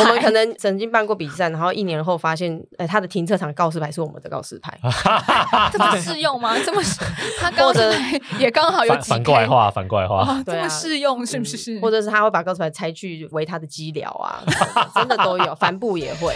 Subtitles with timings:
[0.00, 4.78] 我们可能曾经办过比赛，然后一年后发现，呃，他的停车场告示牌是我们的告示牌，
[5.72, 6.54] 这么适用吗？
[6.64, 6.80] 这么
[7.40, 11.78] 他告示牌也刚好有反反过来话，反过来画，这么适用是不是？
[11.80, 14.42] 或者是他会把告示牌拆去为他的机聊啊，
[14.94, 16.34] 真的都有， 帆布也会。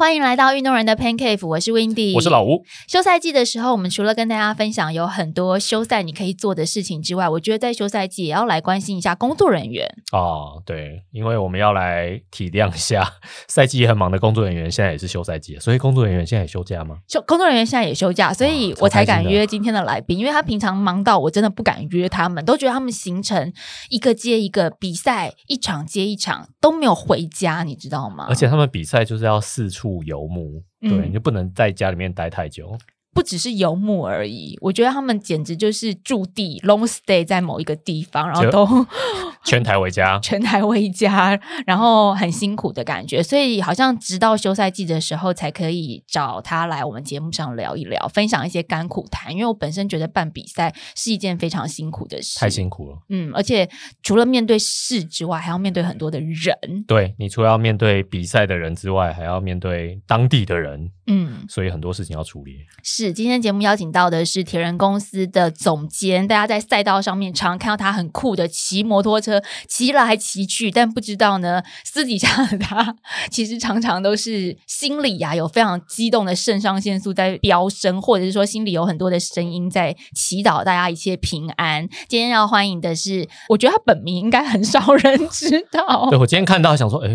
[0.00, 2.64] 欢迎来到运动人的 Pan Cave，我是 Windy，我是老吴。
[2.88, 10.62] 休赛季的时候，我们除了跟大家分享有很多休赛你可以做的事情之外，我觉得在休赛季也要来关心一下工作人员哦。
[10.64, 13.06] 对，因为我们要来体谅一下
[13.46, 16.96] 赛季很忙的工作人员，现在也是休赛季，所以工作人员现在也休假吗？
[17.06, 23.52] 休工作人员现在也休假，所以我才敢约今天的来宾，因为他平常忙到我真的不敢约他们，都觉得他们行程
[23.90, 28.26] 一个接一个，比赛一场接一场都没有回家，你知道吗？
[28.28, 30.02] 而且他们比赛就是要四处。
[30.04, 32.76] 游牧，对，你就不能在家里面待太久。
[33.12, 38.86] 不只是游牧而已，我觉得他们简直就是驻地 long stay 在某一个地方，然后都
[39.44, 43.22] 全台为家， 全台为家，然后很辛苦的感觉。
[43.22, 49.32] 所以好像直到休赛季的时候，才可以找他来我们节目上聊一聊，分享一些甘苦谈。
[49.32, 52.98] 因为我本身觉得办比赛是一件非常辛苦的事，太辛苦了。
[53.08, 53.68] 嗯，而且
[54.02, 56.84] 除了面对事之外，还要面对很多的人。
[56.86, 60.90] 对你除了要面对比赛的人之外，还要面对当地的人。
[61.10, 62.58] 嗯，所以很多事情要处理。
[62.84, 72.94] 是今天节目邀请到的是铁人公司的总监，大家在赛道上面常看到他很酷的骑摩托车，骑来骑去，但不知道呢，私底下的他
[73.28, 81.88] 其实常常都是心里呀有非常激动的肾上腺素在飙升，或者是说心里有很多的声音在祈祷大家一切平安。
[82.08, 86.08] 今天要欢迎的是，我觉得他本名应该很少人知道。
[86.08, 87.10] 对我今天看到想说，哎，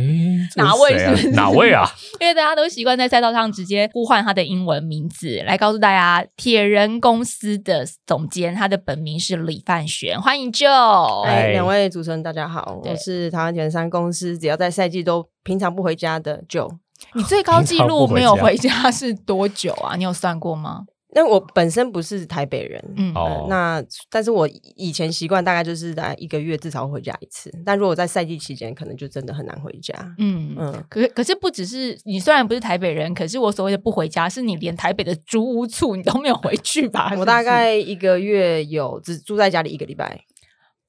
[0.57, 1.89] 哪位是哪位啊？
[2.19, 3.84] 因为大家都习惯在赛道上直接。
[3.93, 10.19] 呼唤他的英文名字来告诉大家，铁人公司的总监，他的本名是李范玄。
[10.21, 16.77] 欢迎 Joe，哎，两位主持人大家好，我是台湾铁人三公司，只要在赛季都平常不回家的 Joe。
[17.13, 19.95] 你最高纪录没有回家是多久啊？
[19.95, 20.85] 你有算过吗？
[21.15, 23.13] 那我本身不是台北人，嗯，
[23.47, 23.81] 那
[24.11, 24.45] 但是我
[24.75, 29.95] 以前习惯大概就是在一个月至少回家一次，但如果在赛季期间，可能就真的很难回家。
[30.19, 37.13] 嗯嗯，可可是不只是你，虽然不是台北人，可是我所谓的不回家，是你连台北的租屋处你都没有回去吧？
[37.17, 40.19] 我大概一个月有只住在家里一个礼拜。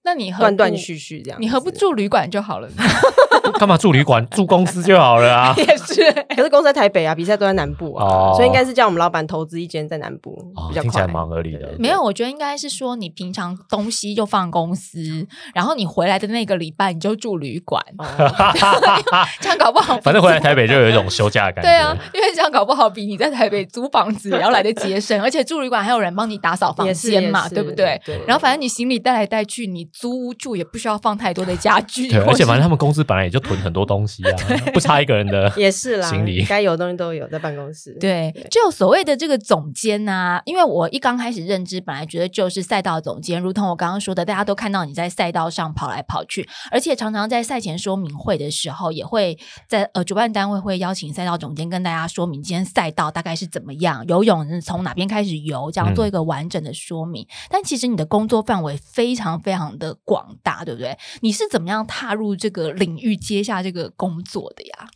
[0.03, 2.69] 那你断断续续这样，你何不住旅馆就好了？
[3.59, 4.25] 干嘛住旅馆？
[4.31, 5.55] 住公司就好了啊！
[5.57, 5.86] 也是，
[6.35, 10.37] 可是公司在台北啊，比赛都在南部啊，所以应该是叫我们老板投资一间在南部，
[10.69, 11.75] 比较听起来蛮合理的。
[11.79, 17.83] 没有，我觉得应该是说你平常东西就放公司，然后你回来的那个礼拜你就住旅馆，
[19.41, 19.99] 这样搞不好。
[20.01, 21.63] 反正回来台北就有一种休假感。
[21.65, 28.01] 对啊，因为这样搞不好比你在台北租房子也要来的节省，而且住旅馆还有人帮你打扫房间嘛，对不对？
[28.27, 29.87] 然后反正你行李带来带去，你。
[29.93, 34.37] 租屋住也不需要放太多的家具，对，而且反正他们公司本来也就囤很多东西啊，
[34.75, 37.97] 不差一个人的也是啦，行李 该有的东西都有在办公室。
[38.01, 49.39] 对，就所谓的这个总监呢，因为我一刚开始认知，本来觉得就是赛道总监，如同我刚刚说的，大家都看到你在赛道上跑来跑去，而且常常在赛前说明会的时候，也会
[49.69, 57.27] 在呃主办单位会邀请赛道总监跟大家说明今天赛道大概是怎么样，游泳从哪边开始游，这样做一个完整的说明。
[57.51, 59.95] 但其实你的工作范围非常非常的。
[60.07, 60.97] 广大对不对？
[61.21, 64.89] 你是怎么样踏入这个领域，接下这个工作的呀？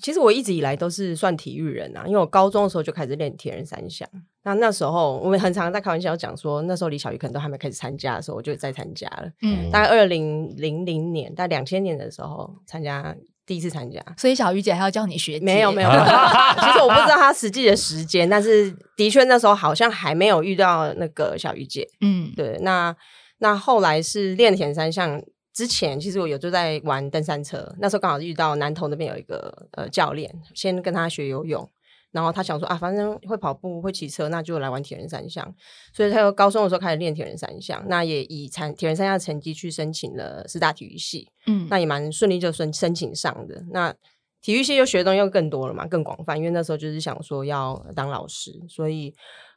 [0.00, 4.08] 其实我一直以来都是算体育人啊，因为我高中的时候就开始练铁人三项。
[4.44, 9.28] 那那时候我们很常在开玩笑讲说，那时候李小鱼可能都还没开始参加的时候，我就在参加了。
[9.42, 13.14] 嗯，大概二零零零年，大概两千年的时候参加
[13.44, 14.00] 第一次参加。
[14.16, 15.44] 所以小鱼姐还要叫你学姐？
[15.44, 21.88] 没有没 有，其实我不知道她实际的时间，但是的确那时候好像还没有遇到那个小鱼姐。
[22.00, 22.94] 嗯，对，那。
[23.40, 25.22] 那后来是练田三项
[25.58, 27.74] 之前，其实我有就在玩登山车。
[27.80, 31.68] 那时候刚好遇到南投那边有一个呃教练，先跟他学游泳，
[32.12, 35.52] 然后他想说啊，反正会跑步会骑车，那就来玩铁人三项。
[35.92, 43.64] 所以他又高中的时候开始练铁人三项，那也以参铁人三项成绩去申请了四大体育系，嗯，那也蛮顺利就申申请上的。
[43.72, 43.92] 那
[44.40, 49.12] 体育系又学的东西又更多了嘛，更广泛，因为那时候就是想说要当老师，所以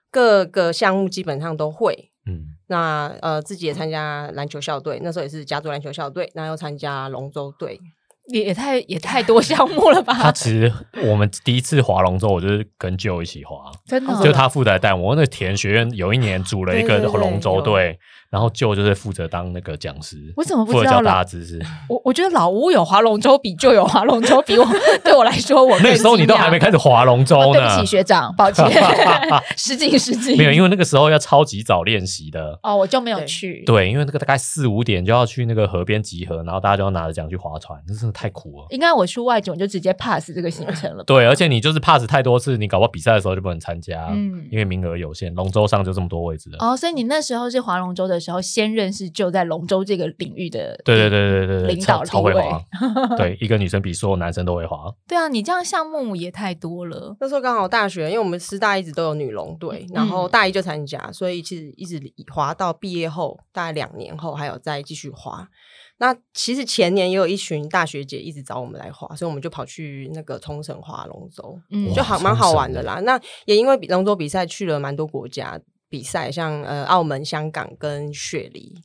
[0.09, 2.10] 各个项目基本上都会。
[2.25, 7.79] 嗯，那呃，自己也参加篮球校队，那时候也是家族篮球校队，那又参加龙舟队。
[8.27, 10.13] 也太也太多项目了吧？
[10.13, 10.71] 他其实
[11.07, 15.15] 我们第一次划龙舟，我就是跟舅一起划，真的，就他负责带我。
[15.15, 17.99] 那铁人学院有一年组了一个龙舟队。
[18.31, 21.61] 然后舅就是负责当那个讲师，我怎么不知道大家知识？
[21.89, 24.65] 我我觉得老吴有划龙舟比舅有划龙舟比我
[25.03, 27.59] 对我来说，我那时候你都还没开始划龙舟呢。
[27.59, 28.65] 对不起学长，抱歉，
[29.57, 30.37] 失敬失敬。
[30.37, 32.57] 没有，因为那个时候要超级早练习的。
[32.63, 33.63] 哦，我就没有去。
[33.65, 38.67] 对，因为那个大概四五点就要去那个河边集合，然后大家就要拿着桨去划船，那真的太苦了。
[38.69, 41.03] 应该我去外景就直接 pass 这个行程了。
[41.03, 46.57] 对，而且你就是 pass 太多次，你搞不好比赛的时候就不能参加，嗯，因为名额有限，龙舟上就这么多位置了。
[46.59, 49.01] 哦，所以你那时候是划龙舟的时候先认识。
[49.09, 52.63] 就在龙舟这个领域的，对对对对对领导超会滑，
[53.17, 54.89] 对一个女生比所有男生都会滑。
[55.07, 57.17] 对啊，你这样项目也太多了。
[57.19, 61.99] 那时候刚好大学，因为我们师大一直都有女龙队，然后大一就参加，所以其实一直
[62.31, 65.47] 滑到毕业后，大概两年后还有再继续滑。
[65.97, 72.99] 那其实前年也有一群大学姐一直找我们来滑，所以我们就跑去那个冲绳滑龙舟，嗯，就好蛮好玩的啦。
[73.01, 75.59] 那也因为比龙舟比赛去了蛮多国家
[75.91, 78.81] 比赛，像呃澳门、香港跟雪梨。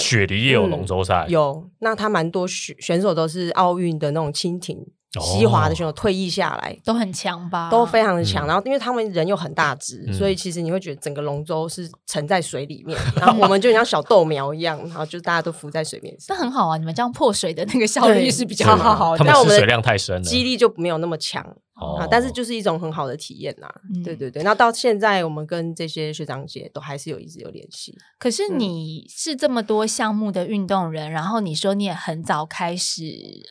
[0.00, 4.78] 雪梨也有龙舟赛，有那他蛮多选选手都是奥运的那种蜻蜓
[5.20, 8.46] 西华的选手，退役下来都很强吧，都非常的强。
[8.46, 16.34] 然后因为他们人又很大只，所以其实你会觉得整个龙舟是沉在水里面， 然后我们就像小豆苗一样，然后就大家都浮在水面上。
[16.34, 21.46] 那很好啊，你们这样破水的那个效率是比较好，但我们水量太深了，肌力就没有那么强。
[21.74, 23.68] 啊，但是就是一种很好的体验呐，
[24.04, 24.44] 对对对。
[24.44, 27.98] 那到现在，我们跟这些学长姐都还是有一直有联系。
[28.16, 33.02] 可是你是这么多项目的运动人，然后你说你也很早开始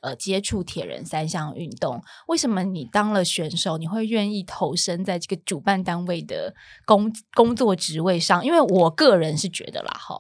[0.02, 6.56] 呃接触铁人三项运动，为什么你当了选手，你会愿意投身在这个主办单位的
[6.86, 8.46] 工工作职位上？
[8.46, 10.18] 因为我个人是觉得啦，哈。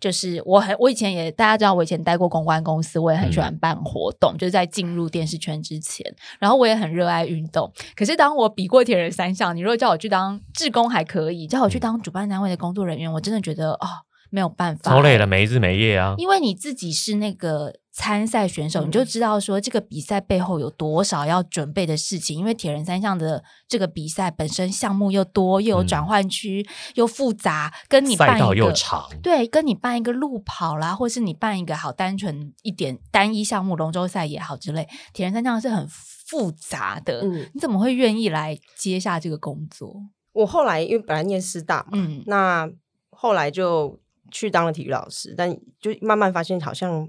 [0.00, 6.04] 就是我很，我以前也大家知道，我以前待过公关公司，我也很喜欢办活动，就是在进入电视圈之前，
[6.38, 7.72] 然后我也很热爱运动。
[7.94, 13.88] 可是当我比过铁人三项，你如果叫我去当志工还可以，叫我去当主办单位的工作人员，我真的觉得哦。
[14.34, 16.16] 没有办法，超累了，没日没夜啊！
[16.18, 22.36] 因为你自己是那个参赛选手，你就知道说这个比赛背后有多少要准备的事情。
[22.36, 26.66] 因为铁人三项的这个比赛本身项目又多，又有转换区，
[26.96, 37.20] 又复杂，跟你赛道又长，对，跟你办一个路跑啦，或是你办一个好单纯一点单一项目龙舟赛也好之类，铁人三项是很复杂的。
[37.20, 39.94] 嗯，你怎么会愿意来接下这个工作？
[40.32, 42.68] 我后来因为本来念师大嘛，嗯，那
[43.10, 44.00] 后来就。
[44.34, 47.08] 去当了体育老师，但就慢慢发现好像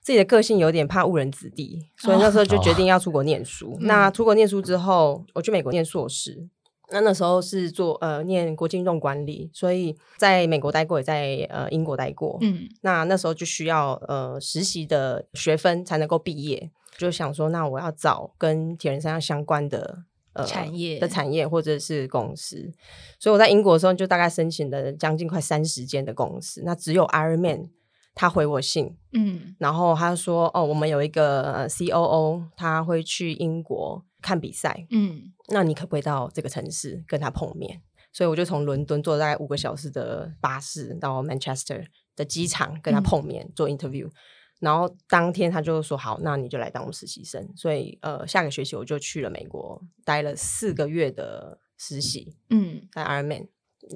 [0.00, 3.76] 自己的个性有点怕误人子弟，所以那时候就决定要出国念书。
[3.80, 6.48] 那出国念书之后，我去美国念硕士。
[6.90, 12.38] 那那时候是做呃念国际运动管理，所以在美国待过，也在呃英国待过。
[12.40, 20.04] 嗯，那那时候就需要呃实习的学分才能够毕业，就想说那我要找跟铁人三项相关的。
[20.46, 22.72] 产业的产业或者是公司，
[23.18, 27.70] 所以我在英国的时候就大概申请了将近快三十间的公司，那只有 Ironman
[28.14, 37.80] 他回我信，嗯，然后他说哦，我们有一个 COO，他会去英国看比赛，嗯，那你可不可以到这个城市跟他碰面？
[38.12, 41.84] 所以我就从伦敦坐大概五个小时的巴士到 Manchester
[42.16, 44.10] 的机场跟他碰面做 interview。
[44.58, 47.48] 然后当天他就说好，那你就来当我们实习生。
[47.56, 52.36] 所以呃，下个学期我就去了美国，待了四个月的实习。
[52.50, 53.48] 嗯，在 Ironman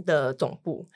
[0.04, 0.88] 的总部。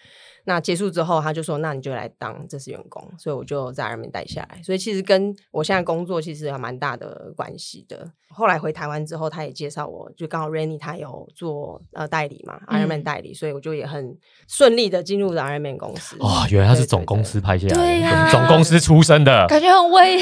[0.49, 4.63] 那结束之后，他就说：“那你就来当正式员工。”所以我就在那边待下来。
[4.63, 8.09] 所以其实跟我现在工作其实有蛮大的关系的。
[8.29, 16.17] 后来回台湾之后，他也介绍我，就刚好 Rainy 他有做呃代理嘛，Ironman 代理，所以我就也很顺利的进入了 Ironman 公司。
[16.19, 20.21] 哇，原来他是总公司派下来，对呀，总公司出身的，感觉很威，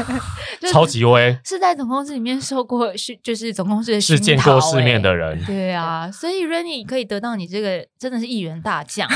[0.72, 5.42] 超级威，是在总公司里面受过训，就是总公司的是见过世面的人。
[5.44, 9.08] 对啊，所以 Rainy 可以得到你这个真的是一员大将。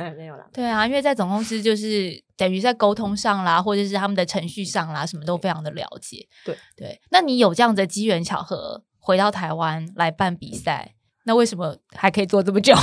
[0.16, 6.26] 没有了，对啊，因为在总公司就是等于在沟通上啦，或者是他们的程序上啦，什么都非常的了解。
[6.44, 10.94] 对对，那你有这样的机缘巧合回到台湾来办比赛，
[11.24, 12.74] 那为什么还可以做这么久？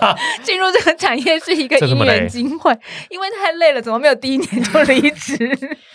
[0.42, 2.76] 进入这个产业是一个因缘机会，
[3.10, 5.36] 因为太累了，怎么没有第一年就离职？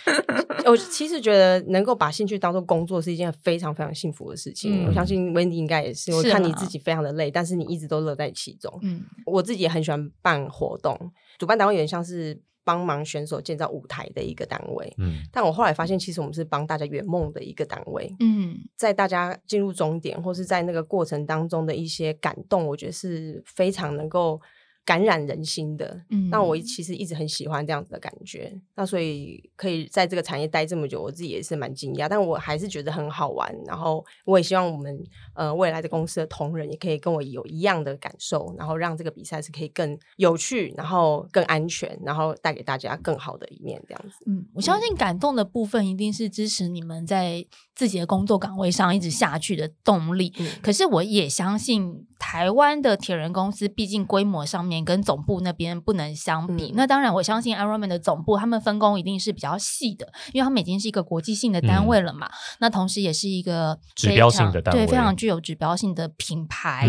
[0.66, 4.86] 我其实觉得能够把兴趣当做工作是一件非常非常幸福的事情。
[4.86, 8.72] 我相信 Wendy 应该也是，我看你自己非常的累，但是你一直都乐在其中。
[8.82, 12.40] 嗯，我自己也很喜欢办活动，主办单位有点像是。
[12.64, 24.40] 帮忙选手建造舞台的一个单位，嗯，但我后来发现，其实我们是帮大家圆梦的一个单位，嗯，在大家进入终点或是在那个过程当中的一些感动，我觉得是非常能够
[24.84, 26.02] 感染人心的。
[26.10, 28.52] 嗯，那我其实一直很喜欢这样子的感觉。
[28.74, 33.54] 那所以可以在这个产业待这么久，我自己也是蛮惊讶，但我还是觉得很好玩。
[33.66, 35.02] 然后我也希望我们
[35.34, 43.82] 呃未来的公司的同仁也可以跟我有一样的感受，然后让这个比赛是可以更有趣，然后更安全，然后带给大家更好的一面。
[43.86, 47.44] 这样子，嗯，我相信感动的部分一定是支持你们在
[47.74, 50.32] 自己的工作岗位上一直下去的动力。
[50.62, 56.72] 可是我也相信台湾的铁人公司，毕竟规模上面跟总部那边不能相比。
[56.76, 62.30] 那当然，我相信 Ironman 的总部他们分工一定是比较细的，因为他们已经是一个国际性的单位了嘛。
[62.60, 66.88] 那同时也是一个指标性的单位，对，非常具有指标性的品牌。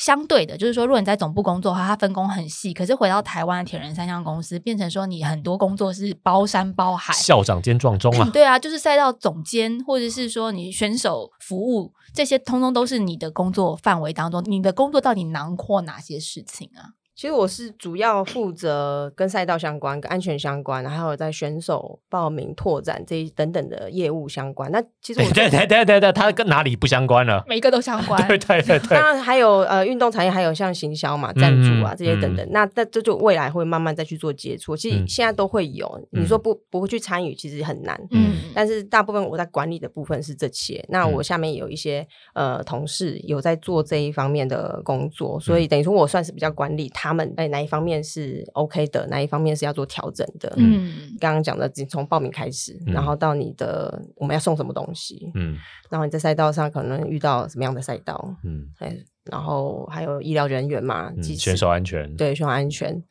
[0.00, 2.72] 相对的，就是说，如果你在总部工作的话，它分工很细。
[2.72, 8.30] 可是回到台湾铁人三项公司，变成说你很多工作是包山包海，校长兼撞钟啊。
[8.32, 14.42] 对啊，就是赛道总监，或者是说你选手服务，这些通通都是你的工作范围当中。
[14.46, 16.96] 你的工作到底囊括哪些事情啊？
[17.20, 24.72] 其实我是主要负责跟赛道相关、跟安全相关，还有在选手报名、拓展这一等等的业务相关。
[24.72, 27.44] 那其实 对对对对对，它跟哪里不相关了？
[27.46, 28.26] 每一个都相 关。
[28.26, 28.88] 对对对对。
[28.88, 32.48] 当然还有呃运动产业，还有像行销嘛、赞助啊这些等等。
[32.52, 34.74] 那那这就未来会慢慢再去做接触。
[34.74, 36.08] 其实现在都会有。
[36.12, 38.00] 你说不不会去参与，其实很难。
[38.12, 38.32] 嗯。
[38.54, 40.82] 但是大部分我在管理的部分是这些。
[40.88, 47.09] 那我下面有一些呃同事有在做这一方面的工作，所以等于说我算是比较管理他。
[47.10, 50.54] 他们哎，哪一方面是 OK 的，哪一方面是要做调整的？
[50.56, 55.56] 嗯，刚刚讲的，从报名开始，然后到你的我们要送什么东西，嗯，
[55.90, 63.02] 然后你在赛道上可能遇到什么样的赛道，嗯，哎，然后还有医疗人员嘛，选手安全，对，选手安全，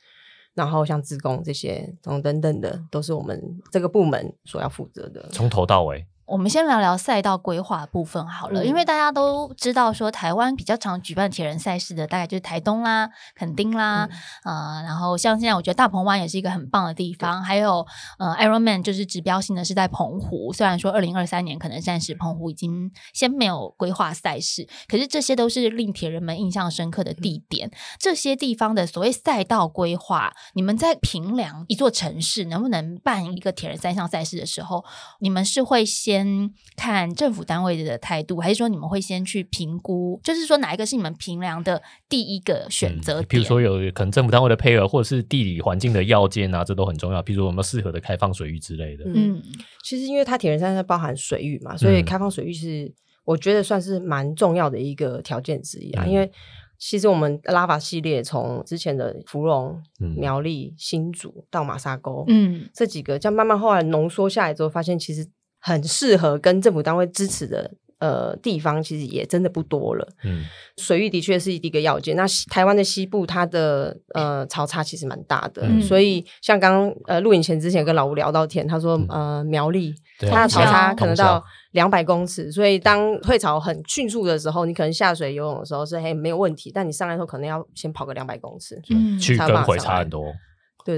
[0.54, 3.38] 然后像自工这些，等等等的，都是我们
[3.70, 6.08] 这个部门所要负责的，从头到尾。
[6.30, 14.08] 我们先聊聊赛道规划部分好了，因为大家都知道说台湾比较常举办铁人赛事的，大概就是台东啦、垦丁啦，
[14.44, 17.84] 呃，然后像现在我觉得大鹏湾也是一个很棒的地方，还有
[18.20, 27.72] 呃，Ironman 就是指标性的是在澎湖，虽然说二零二三年可能暂时澎湖已经先没有规划赛事，可是这些都是令铁人们印象深刻的地点。
[27.98, 34.86] 这些地方的所谓赛道规划，你们在平量一座城市能不能办一个铁人三项赛事的时候，
[35.22, 36.19] 你们是会先。
[36.20, 40.20] 先看政府单位的态度，还是说你们会先去评估？
[40.24, 43.24] 就是说哪一个是你们评量的第一个选择？
[43.24, 47.22] 比如说有可能政府单位的配合，或者是地理环境的要件啊，这都很重要。
[47.24, 49.06] 比如说有没有适合的开放水域之类的？
[49.08, 49.42] 嗯，
[49.84, 56.06] 其实因为它铁人山是包含水域嘛，所以开放水域是我觉得算是蛮重要的一个条件之一啊。
[56.06, 56.30] 因为
[56.78, 59.82] 其实我们拉法系列从之前的芙蓉、
[60.18, 65.28] 苗栗、新竹到马沙沟，嗯，这几个，这样慢慢后来浓缩下来之后，发现其实。
[65.60, 70.08] 很适合跟政府单位支持的呃地方，其实也真的不多了。
[70.24, 70.44] 嗯，
[70.78, 72.16] 水域的确是第一个要件。
[72.16, 90.34] 那台湾的西部，它的呃潮差其实蛮大的，所以像刚刚呃录影前之前跟老吴聊到天，他说呃苗栗它的潮差可能到两百公尺，所以当退潮很迅速的时候，你可能下水游泳的时候是嘿没有问题，但你上来后可能要先跑个两百公尺，嗯，去跟回差很多。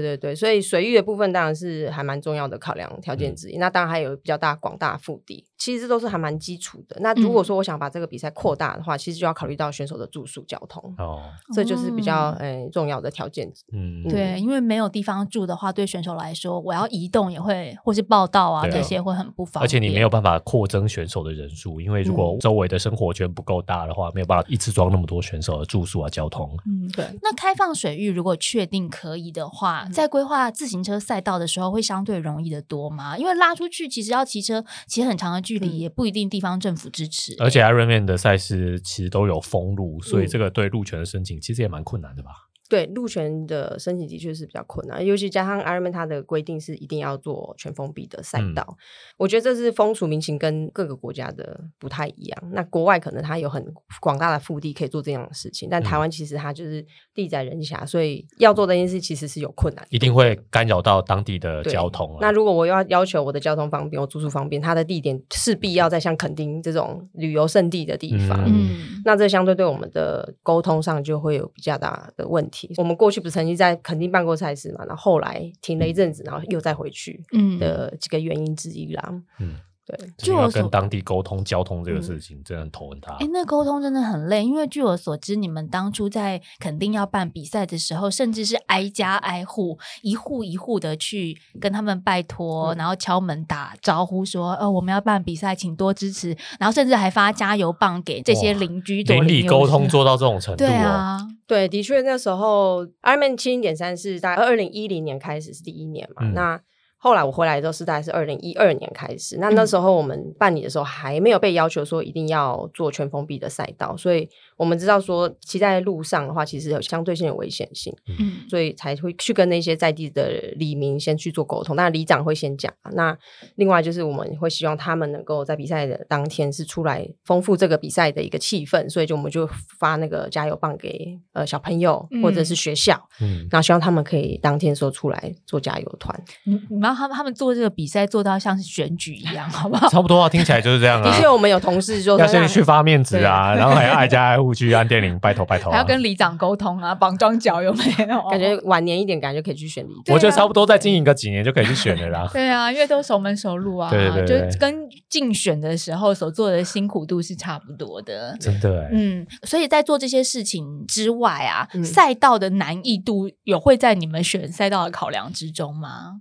[0.00, 3.58] 对对，所以水域的部分当然是还蛮重要的考量条件之一。
[3.58, 5.44] 那当然还有比较大广大腹地。
[5.58, 6.96] 其实这都是还蛮基础的。
[7.00, 11.22] 那如果说我想把这个比赛扩大的话，其实就要考虑到选手的住宿、交通哦，
[11.54, 13.48] 这就是比较诶重要的条件。
[13.72, 19.62] 嗯，对，因为没有地方住的话，对选手来说，我要移动也会或是报道啊这些会很不方便。
[19.62, 26.50] 而且你没有办法扩增选手的人数，因为如果周围的生活圈不够大的话，没有办法一次装那么多选手的住宿啊、交通。
[26.66, 27.06] 嗯，对。
[27.22, 33.16] 那开放水域如果确定可以的话，在规划自行车赛道的时候，会相对容易的多吗？
[33.16, 35.52] 因为拉出去其实要骑车骑很长的距。
[35.52, 42.30] 距离也不一定地方政府支持，而且 Ironman 的赛事其实都有封路，所以这个对路权的申请其实也蛮困难的吧。
[42.72, 48.78] 对路权的申请的确是比较困难，尤其加上 Ironman 它的规定是一定要做全封闭的赛道，
[49.18, 52.42] 我觉得这是风俗民情跟各个国家的不太一样。
[52.50, 53.62] 那国外可能它有很
[54.00, 62.16] 广大的腹地可以做这样的事情，但台湾其实它就是地窄人狭，所以要做这件事其实是有困难，一定会干扰到当地的交通。
[62.22, 72.61] 那如果我要要求我的交通方便，我住宿方便，它的地点势必要在像垦丁这种旅游胜地的地方，嗯，那这相对对我们的沟通上就会有比较大的问题。
[72.76, 74.84] 我们过去不是曾经在垦丁办过赛事嘛？
[74.86, 77.22] 然后后来停了一阵子，然后又再回去
[77.58, 79.22] 的几个原因之一啦。
[79.38, 83.16] 嗯，对，就要跟当地沟通交通这个事情，真的很头很大。
[83.16, 100.64] 哎，那沟通真的很累，因为据我所知，你们当初在肯定要办比赛的时候，甚至是挨家挨户、一户一户的去跟他们拜托，然后敲门打招呼，说：“呃，我们要办比赛，请多支持。”然后甚至还发加油棒给这些邻居，邻里沟通做到这种程度。
[100.64, 106.60] 对啊，对，的确那时候 Ironman 七零点三是在二零一零年开始是第一年嘛，那。
[107.04, 121.76] 后来我回来的时候是大概是二零一二年开始，那那时候我们办理的时候还没有被要求说一定要做全封闭的赛道，所以我们知道说骑在路上的话，其实有相对性有危险性，嗯，所以才会去跟那些在地的李民先去做沟通。
[121.76, 123.16] 那里长会先讲，那
[123.56, 137.02] 另外就是我们会希望他们能够在比赛的当天是出来丰富这个比赛的一个气氛，所以就我们就发那个加油棒给呃小朋友或者是学校，嗯，然后希望他们可以当天说出来做加油团，你，然后。
[137.02, 139.88] 他们他们做这个比赛做到像是选举一样，好不好？
[139.88, 141.08] 差不多啊，听起来就是这样啊。
[141.08, 148.30] 的确，我们有同事就要先去发面子啊，然后还要挨家挨户去按电铃，拜托拜托，还要跟里长沟通啊，绑装脚有没有？
[148.30, 150.14] 感觉晚年一点，感觉可以去选里长。
[150.14, 152.28] 我觉得差不多再经营个几年就可以去选了啦。
[152.32, 154.74] 对啊，因为都熟门熟路啊，对对对，就跟
[155.08, 158.36] 竞选的时候所做的辛苦度是差不多的。
[158.40, 166.20] 真的，嗯，所以在做这些事情之外啊，赛道的难易度有会在你们选赛道的考量之中吗？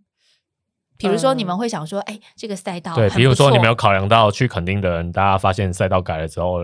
[1.02, 6.60] 比如说，你们会想说，哎，这个赛道对，比如说你们有考量到去垦丁的人，大家发现赛道改了之后，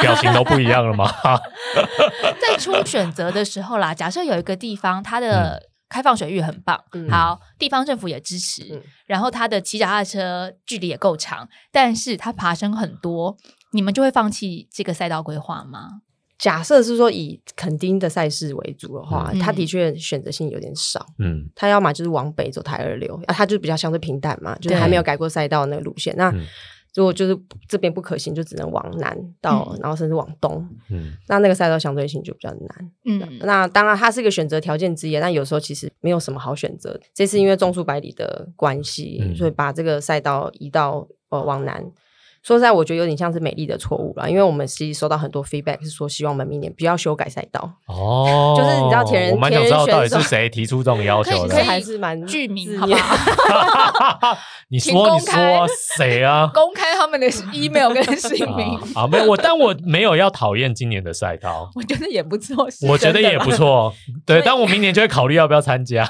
[0.00, 1.10] 表情都不一样了吗？
[2.40, 13.36] 在出选择的时候啦，假设有一个地方，它的开放水域很棒，好，地方政府也支持，然后它的骑脚踏车距离也够长，但是它爬升很多，
[13.72, 16.02] 你们就会放弃这个赛道规划吗？
[16.40, 21.04] 假设是说以垦丁的赛事为主的话，它的确选择性有点少。
[21.18, 26.14] 嗯，它要么就是往北走台二流，啊，它就比较相对平淡嘛，就是还没有改过赛道那个路线。
[26.16, 26.34] 那
[26.94, 30.66] 如果就是这边不可行，就只能往南到，然后甚至往东。
[30.88, 32.90] 嗯，那那个赛道相对性就比较难。
[33.04, 36.98] 嗯，那当然它是一个选择条件之一，但有时候其实没有什么好选择。
[37.14, 41.84] 这次因为种树百里的关系，所以把这个赛道移到呃往南。
[42.42, 47.70] 说实在，我觉得有点像是美丽的错误了，因为我们其实收到很多 feedback，是说希望我们明年不要修改赛道。
[47.86, 54.38] 哦，就是你知道，田人，我蛮想知道到底是谁提出这种要求的，还是蛮具名，好不好？
[54.72, 55.66] 你说，你说
[55.96, 56.48] 谁啊？
[56.54, 59.06] 公开他们的 email 跟姓名啊？
[59.06, 62.66] 没有我，但我没有要讨厌今年的赛道， 我觉得也不错。
[62.88, 63.92] 我觉得也不错，
[64.24, 64.40] 对。
[64.42, 66.08] 但我明年就会考虑要不要参加。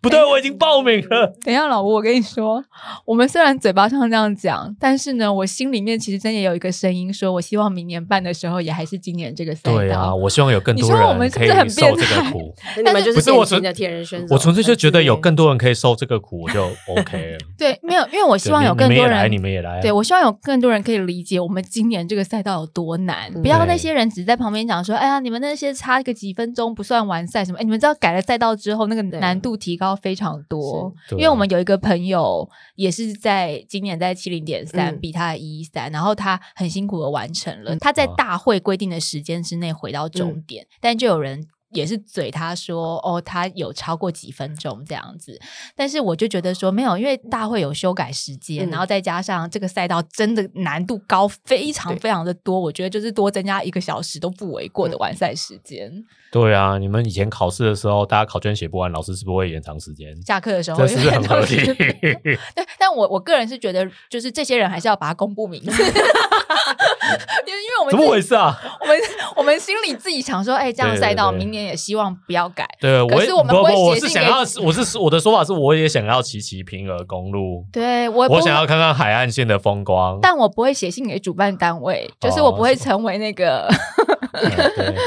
[0.00, 1.32] 不对，我已经报名了。
[1.44, 2.62] 等一下，老吴，我跟你说，
[3.06, 9.74] 我们虽然嘴巴上这样讲，但是呢，我心里面其实真的有一个声音，说我希望明年办的时候也还是今年这个赛道。
[9.78, 12.54] 对啊，我希望有更多人可以受这个苦。
[12.76, 14.26] 你们就是典型的天人选手。
[14.34, 16.64] 我纯粹就觉得有更多人可以受这个苦，我就
[16.96, 17.38] OK 了。
[17.56, 17.76] 对。
[17.82, 19.80] 没有，因为我希望有更多人，你们也来。
[19.80, 23.32] 对我希望有更多人可以理解我们今年这个赛道有多难。
[23.40, 30.92] 不要那些人只在旁边讲说：“哎呀，你们那些差个几分钟不算完赛什么？”哎，你们知道改了赛道之后，那个难度提高非常多。
[31.12, 37.76] 因为我们有一个朋友也是在今年在七零点三比他的一三，然后他很辛苦的完成了。
[37.76, 41.46] 他在大会规定的时间之内回到终点，但就有人。
[41.70, 45.38] 也是嘴他说哦，他有超过几分钟这样子，
[45.76, 56.04] 但是我就觉得说没有，因为大会有修改时间，然后再加上这个赛道真的难度高，非常非常的多，我觉得就是多增加一个小时都不为过的完赛时间。
[56.30, 60.14] 对啊，你们以前考试的时候，大家考卷写不完，老师是不会延长时间。
[60.24, 61.56] 下课的时候，这是很合理？
[62.22, 62.38] 对，
[62.78, 65.70] 但我我个人是觉得，就是这些人还是要把它公布名字，
[67.46, 68.58] 因为因为我们怎么回事啊？
[68.80, 68.96] 我们
[69.36, 72.68] 我们心里自己想说，哎，这样赛道明年也希望不要改。
[72.80, 77.64] 对，可是我们不不，我是想要，我是我的说法是，我也想要骑骑平和公路。
[77.72, 83.68] 对我，我想要看看海岸线的风光，但我不会写信给主办单位，就是我不会成为那个。
[84.06, 84.07] 对，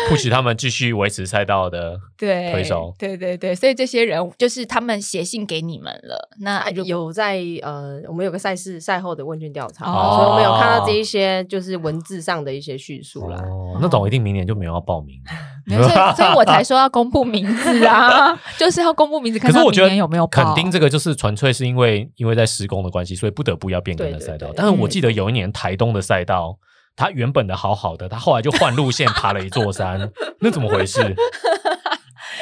[0.09, 2.93] 不许他们继续维持赛道的 推手。
[2.97, 6.29] 对对对，所以这些人就是他们写信给你们了。
[6.39, 13.37] 那有在呃，我们有个赛事赛后的问卷调查，所以我们有看到这一些就是文字上的一些叙述啦。
[13.43, 15.19] 哦，那种一定明年就没有要报名，
[15.67, 19.39] 所以 所以我才说要公布名字啊， 就是要公布名字。
[19.39, 24.51] 可是我觉得有没有肯定这个就是纯粹是因为因为在施工的关系，所以不得不要变更的赛道。
[24.55, 26.57] 但是我记得有一年台东的赛道。
[26.95, 31.01] 他原本的好好的，他后来就换路线爬了一座山， 那怎么回事？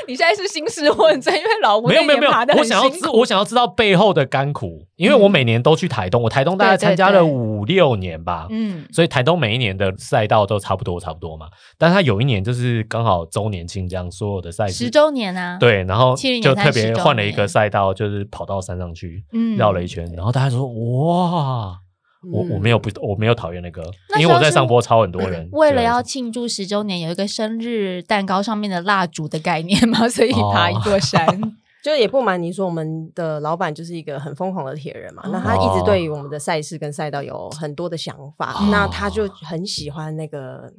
[0.08, 21.80] 你现在是兴师问罪，因为老吴没有没有没有，我想要知我想要知道背后的甘苦，因为我每年都去台东，我台东大概参加了五六年吧，嗯，所以台东每一年的赛道都差不多差不多嘛，但他有一年就是刚好周年庆这样，所有的赛事十周年啊，对，然后就特别换了一个赛道，就是跑到山上去，嗯，绕了一圈，然后大家说哇。
[22.32, 23.82] 我我没有不我没有讨厌那个，
[24.20, 25.48] 因为我在上坡超很多人。
[25.54, 31.26] 为了要庆祝十周年，有一个生日蛋糕上面的蜡烛的概念嘛， 所以爬一座山。
[31.82, 40.72] 就也不瞒您说，我们的老板就是一个很疯狂的铁人嘛，那他一直对于我们的赛事跟赛道有很多的想法，那他就很喜欢那个。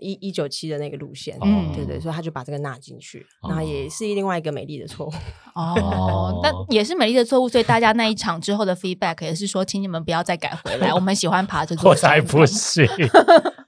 [0.00, 5.12] 一一九七的那个路线，嗯，对对，所以他就把这个纳进去，那也是另外一个美丽的错误
[5.54, 6.40] 哦。
[6.42, 10.92] 那也是美丽的错误，所以大家那一场之后的 feedback 也是说，请你们不要再改回来。
[10.94, 12.86] 我们喜欢爬这座山，我才不信，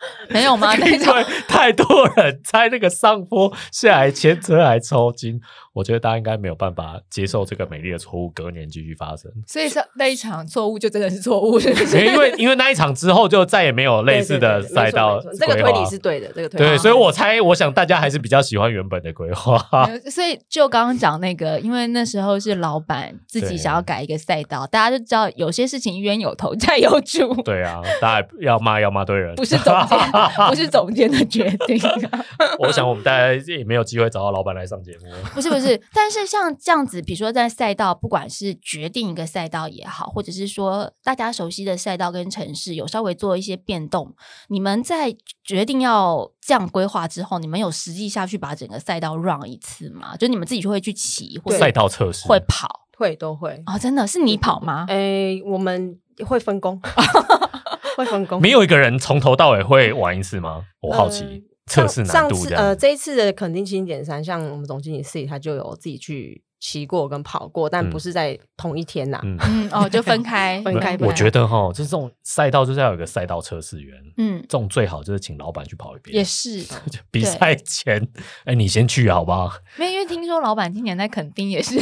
[0.30, 0.74] 没有吗？
[0.76, 1.86] 因为太多
[2.16, 5.40] 人在那个上坡下来前车还抽筋。
[5.74, 9.32] 我觉得大家应该没有办法接受这个美丽的错误，隔年继续发生。
[9.46, 12.04] 所以说那一场错误就真的是错误，是不是？
[12.04, 15.18] 因为因为那一场之后就再也没有类似的赛道。
[15.40, 19.58] 这个推理是对的，这个推理对，所以我猜，我想大家还是比较喜欢原本的规划。
[20.10, 27.34] 所以就刚刚讲那个，因为那时候是老板自己想要改一个赛道，大家就知道有些事情冤有头债有主。
[27.44, 29.91] 对啊，大家要骂要骂对人，不是总监，
[30.50, 31.80] 不是总监的决定。
[32.60, 35.06] 我想我们大家也没有机会找到老板来上节目。
[35.32, 36.42] 不是不是，但是像。
[36.42, 44.12] 像这样子，比如说在赛道，不管是决定一个赛道也好，或者是说大家熟悉的赛道跟城市有稍微做一些变动，
[44.48, 50.16] 你们在决定要这样规划之后，你们有实际下去把整个赛道 run 一次吗？
[50.16, 54.86] 就你们自己就会去骑，或赛道测试，会跑，会都会哦，真的是你跑吗？
[54.88, 56.80] 哎，我们会分工，
[57.96, 60.64] 会分工，没有一个人从头到尾会玩一次吗？
[60.82, 61.44] 我好奇。
[61.66, 69.20] 测试难度呃，这一次的肯定清点三，像我们总经理 C，他就有自己去骑过跟跑过，但不是在同一天呐。
[69.24, 70.96] 嗯哦，就分 开分开。
[71.00, 74.00] 我觉得哈，就是这种赛道就是要有个赛道测试员。
[74.16, 76.16] 嗯，这种最好就是请老板去跑一遍。
[76.16, 76.64] 也是
[77.10, 78.06] 比赛前，
[78.44, 79.50] 哎，你先去好不好？
[79.76, 81.76] 没有，因为听说老板今年在肯定也是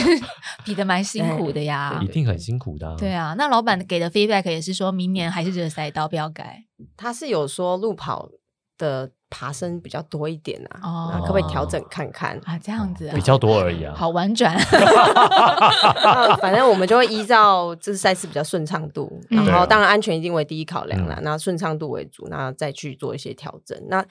[0.64, 2.96] 比的蛮辛苦的呀，一定很辛苦的。
[2.96, 6.64] 对啊，那老板给的 feedback 也是说明年还是这个赛道不要改。
[6.96, 8.30] 他是有说路跑
[8.78, 9.10] 的。
[9.30, 12.58] 爬升比较多一点啊，可不可以调整看看啊？
[12.62, 14.58] 这样子比较多而已啊，好婉转。
[16.42, 23.80] 反正我们就会依照这赛事比较顺畅度，然后当然安全一定为第一考量啦，那顺畅度为主，那再去做一些调整。
[23.88, 24.04] 那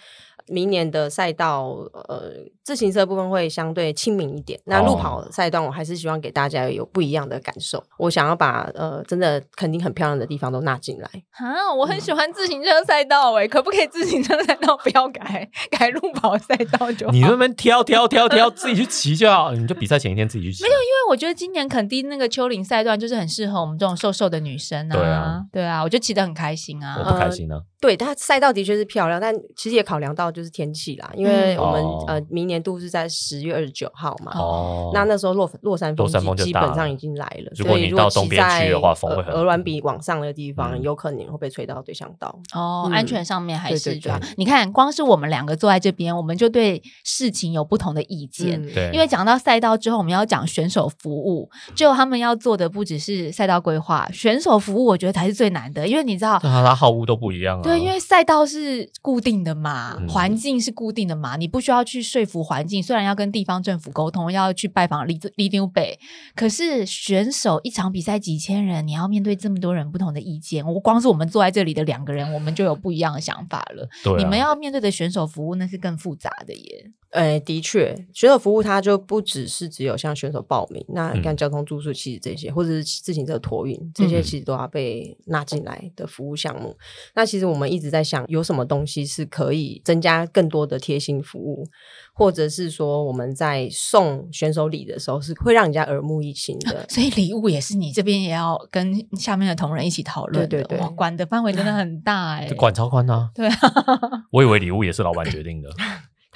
[0.50, 1.68] 明年的赛道，
[2.08, 2.34] 呃，
[2.64, 4.60] 自行车部分会相对亲民一点。
[4.66, 7.84] 那路跑赛段，我还是希望给大家有不一样的感受。
[7.98, 11.10] 我想要把呃，真的肯定很漂亮的地方都纳进来。
[11.32, 17.10] 啊，我很喜欢自行车赛道哎，可不可以自行车赛道不要改，改路跑赛道就？
[17.12, 19.54] 你那边挑挑挑挑，自己去骑就好。
[19.54, 20.64] 你就比赛前一天自己去骑。
[20.64, 24.94] 没有，因为我觉得今年肯定那个丘陵赛段就是很适合我们这种瘦瘦的女生啊。
[24.94, 26.98] 对啊，对啊，我就骑得很开心啊。
[27.00, 27.62] 我不开心啊。
[27.80, 42.38] 对，它赛道的确是漂亮，但其实也考量到就是天气啦，因为我们呃明年度是在十月二十九号嘛，哦，那那时候落落山风基本上已经来了，如果你到东边去的话，风会很鹅卵比往上的地方，有可能会被吹到对向道。
[42.54, 44.20] 哦，安全上面还是主要。
[44.36, 48.62] 你看，光是我们两个坐在这边，我们就对事情有不同的意见。
[48.74, 57.62] 对，因为讲到赛道之后，我们要讲选手服务，就他们要做的不只是赛道规划，选手服务我觉得才是最难的，因为你知道，他好物都不一样。
[57.70, 58.40] 对，因为赛道。
[58.50, 62.82] 是固定的嘛，环境是固定的嘛，你不需要去说服环境。
[62.82, 66.00] 虽然要跟地方政府沟通，要去拜访利利丢北，
[66.34, 70.66] 可是选手一场比赛几千人，你要面对这么多人不同的意见。
[70.66, 73.88] 我光是我们坐在这里的两个人，我们就有不一样的想法了。
[74.18, 76.92] 你们要面对的选手服务，那是更复杂的耶。
[77.12, 86.78] 哎，的确，选手服务它就不只是只有像选手报名，那你看交通住宿其实这些，或者是自行车托运这些，其实都要被纳进来的服务项目。
[87.16, 91.68] 那其实我们一直在想，有什么东西是可以增加更多的贴心服务，
[92.14, 96.86] 或者是说我们在送选手礼的时候，是会让人家耳目一新的。
[96.90, 103.32] 所以礼物也是你这边也要跟下面的同仁一起讨论的，哇，管的范围真的很大哎， 管超宽啊。
[103.34, 103.56] 对啊，
[104.32, 105.70] 我以为礼物也是老板决定的。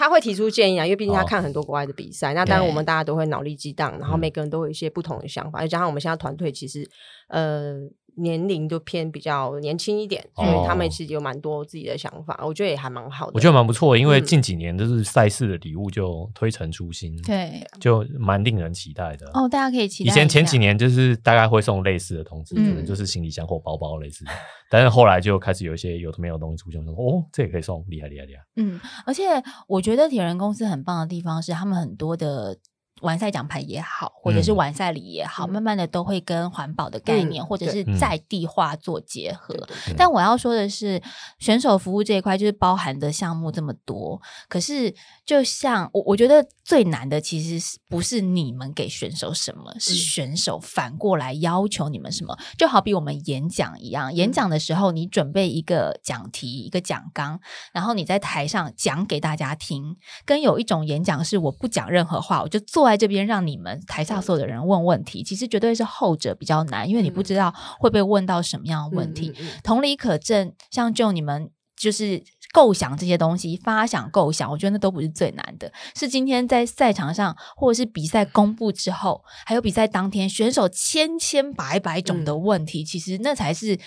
[0.03, 2.33] 他会提出建议啊，因为毕竟他看很多国外的比赛。
[2.33, 5.61] 那当然，我们大家都会脑力激荡，然后每个人都有一些不同的想法。
[5.61, 6.89] 再加上我们现在团队其实，
[7.29, 7.75] 呃。
[8.15, 13.31] 年龄就偏比较年轻一点，所以他们其实有蛮多自己的想法，我觉得也还蛮好的。
[13.33, 19.25] 我觉得蛮不错，因为近几年就是赛事的礼物就推陈出新，对，就蛮令人期待的。
[19.33, 20.11] 哦，大家可以期待。
[20.11, 24.23] 以前前几年就是大概会送类似的通知，可能就是行李箱或包包类似，
[24.69, 28.43] 但是后来就开始有一些有的没有东西出现，说哦，这也可以送，厉害厉害厉害。
[28.57, 29.23] 嗯，而且
[29.67, 32.57] 我觉得铁人公司很棒的地方是他们很多的。
[33.03, 39.55] 完赛奖牌也好，或者是完赛礼也好，慢慢的都会跟环保的概念或者是在地化做结合。
[39.95, 41.01] 但我要说的是，
[41.37, 44.93] 选手服务这一块就是包含的项目这么多，可是
[45.25, 52.35] 就像我我觉得最难的其实是不是你们给选手什么，是选手反过来要求你们什么？
[52.57, 57.39] 就好比我们演讲一样，演讲的时候你准备一个讲题、一个讲纲，
[57.73, 65.23] 然后你在台上讲给大家听，跟有一种演讲是我不讲任何话，我就坐在这边让你们台下所有的人问问题。
[65.23, 69.33] 其实绝对是后者比较难，因为你不知道会被问到什么样的问题。
[69.63, 83.79] 同理可证，像就你们就是构想这些东西、发想构想，我觉得那都不是最难的，是今天在赛场上或者是比赛公布之后，还有比赛当天选手千千百百种的问题，其实那才是。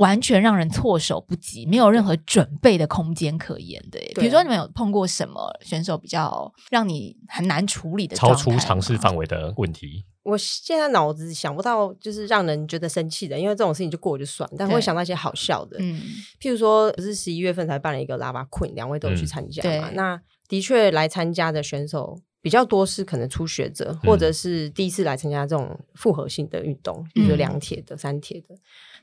[0.00, 4.00] 完全让人措手不及，没有任何准备的空间可言的。
[4.14, 10.06] 比如说，你们有碰过什么选手比较让你很难处理的、超出尝试范围的问题？
[10.22, 15.76] 我现在脑子想不到，就是让人觉得生气的，因为这种事情就过就算，但会想到一些好笑的。
[15.80, 16.00] 嗯，
[16.40, 19.90] 譬如说，不是十一月份才办了一个拉巴困，两位都有去参加嘛？
[19.92, 28.54] 那的确来参加的选手比较多，是可能初学者，或者是第一次来参加这种复合性的运动，比如两铁的、三铁的。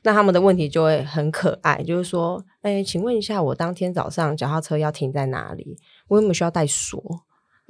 [0.02, 5.76] 那他们的问题就会很可爱，就是说，哎，请问一下，我当天早上脚踏车要停在哪里？
[6.08, 7.02] 我有没有需要带锁？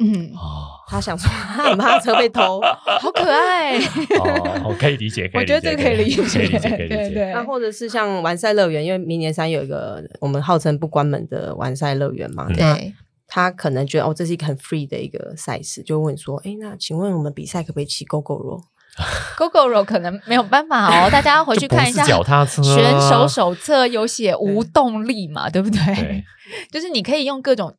[0.01, 2.61] 嗯，哦，他想说，他怕车被偷，
[3.01, 3.77] 好可爱。
[4.63, 7.33] 哦，可以理解，我觉得这个可以理解，可以理解，可以理解。
[7.35, 12.95] 那或者是像完赛乐园，因为明年三有一个我们号称不关门的完赛乐园嘛，对，
[13.29, 26.25] 他可能觉得哦，这是一个很 free 的一个赛事，就问说，哎，那请问我们比赛可不可以骑 GO GO roll？Go Go Ro 可能没有办法哦，大家要回去看一下选手手册有写无动力嘛，对不对？
[26.73, 27.75] 就是你可以用各种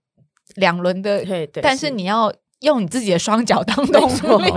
[0.55, 2.31] 两轮的，对对但是你要
[2.61, 4.07] 用你自己的双脚当动
[4.43, 4.51] 力。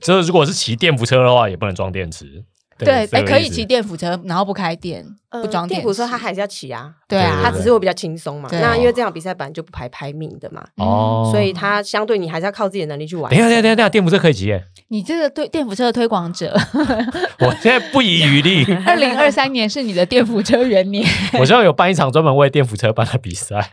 [0.00, 2.44] 这如果是骑电扶车的话，也不能装电池。
[2.78, 6.92] 对，哎，可以骑电扶车，然后不开电，不装电扶车，他还是要骑啊。
[7.08, 8.48] 对啊，他只是会比较轻松嘛。
[8.52, 13.30] 那因为这样比赛本来就不排排名的嘛，哦，所以他相对你还是要靠自己的能力去玩。
[13.30, 14.62] 等下，等下，等下，电扶车可以骑耶？
[14.88, 16.54] 你这个对电扶车的推广者，
[17.40, 18.64] 我现在不遗余力。
[18.86, 21.04] 二零二三年是你的电扶车元年，
[21.38, 23.72] 我希望有办一场专门为电扶车办的比赛。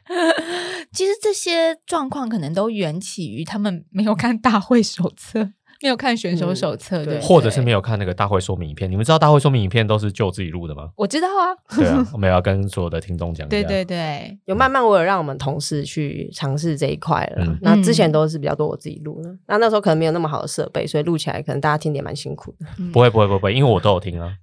[0.91, 5.49] 其实这些状况可能都缘起于他们没有看大会手册。
[5.83, 8.89] 没有看选手手册，对，或者是没有看那个大会说明影片。
[8.89, 10.89] 你们知道大会说明影片都是就自己录的吗？
[10.95, 13.47] 我知道啊，对啊， 我们要跟所有的听众讲。
[13.49, 17.57] 对对对，有慢慢我有让我们同事去尝试这一块了。
[17.61, 22.65] 那之前都是比较多我自己录的，那那时候可能没有那么好的设备，所以录起来可能大家听也蛮辛苦的。
[22.93, 24.33] 不会不会不会，因为我都有听啊。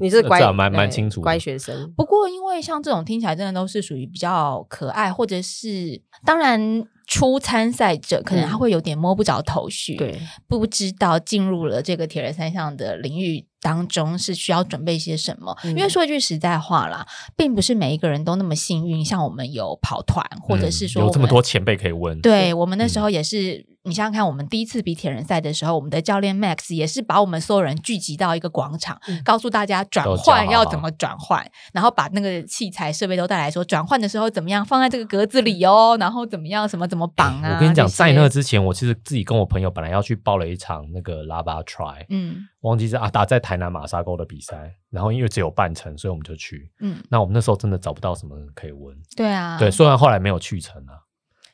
[0.00, 1.92] 你是乖，蛮蛮清楚，乖学生。
[1.96, 6.86] 不过因为像这种听起来真的都是属于比较可爱，或者是当然。
[7.06, 13.44] 初参赛者可能他会有点摸不着头绪，对，不知道进入了这个铁人三项的领域。
[13.64, 15.56] 当中是需要准备些什么？
[15.64, 22.20] 因为说一句实在话啦，并不是每一个人都那么幸运，像我们有跑团，或者是说有这么多前辈可以问。
[22.20, 37.54] 对我们那时候也是，你想想看，我们第一次比铁人赛的时候，我们的教练 Max 也是把我们所有人聚集到一个广场，告诉大家转换要怎么转换，然后把那个器材设备都带来说，转换的时候怎么样放在这个格子里哦，然后怎么样什么怎么绑啊？
[37.54, 42.48] 我跟你讲，在那之前，我其实自己跟我朋友本来要去报了一场那个拉巴 try，嗯。
[42.64, 46.70] 忘记是阿达在台南马沙沟的比赛，然后因为只有半程，所以我们就去。
[46.80, 48.96] 嗯，那我们那时候真的找不到什么人可以问。
[49.16, 50.98] 对啊，对，虽然后来没有去成啊，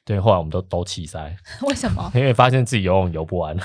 [0.04, 1.36] 对，后来我们都都弃赛。
[1.68, 2.10] 为什么？
[2.14, 3.56] 因为发现自己游泳游不完。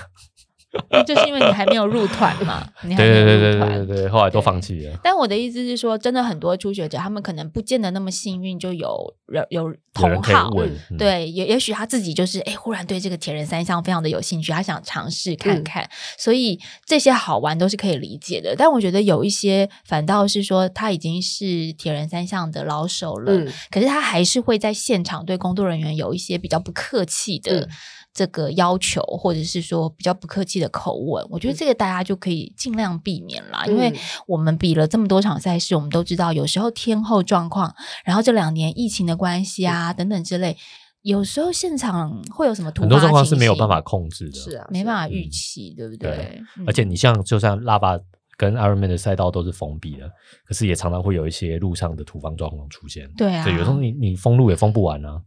[1.06, 5.00] 就是因为你还没有入团嘛，对对对对对对对，后来都放弃了。
[5.04, 10.52] 但我的意思是说，真的很多初学者，他们可能不见得那么幸运，就有有有同好。
[10.98, 15.90] 对，也也许他自己就是哎，忽然对这个铁人三项非常的有兴趣，他想尝试看看。
[16.18, 18.56] 所以这些好玩都是可以理解的。
[18.58, 23.32] 但我觉得有一些反倒是说，他已经是铁人三项的老手了，
[23.70, 27.68] 可是他还是会在现场对工作人员有一些比较不客气的。
[28.16, 33.66] 这个要求，或者是说比较不客气的口吻，我觉得这个大家就可以尽量避免啦。
[33.66, 33.94] 因为
[34.26, 37.76] 我们比了这么多场赛事，我们都知道有时候天后状况，
[38.06, 40.56] 然后这两年疫情的关系啊等等之类，
[41.02, 46.42] 有时候现场会有什么突发很多状况是没有办法控制的，是啊，没办法预期，对不对？
[46.66, 48.00] 而且你像就算拉巴
[48.38, 50.10] 跟 Ironman 的赛道都是封闭的，
[50.46, 53.12] 可是也常常会有一些路上的土方状况出现。
[53.18, 55.22] 对啊，有时候你你封路也封不完啊。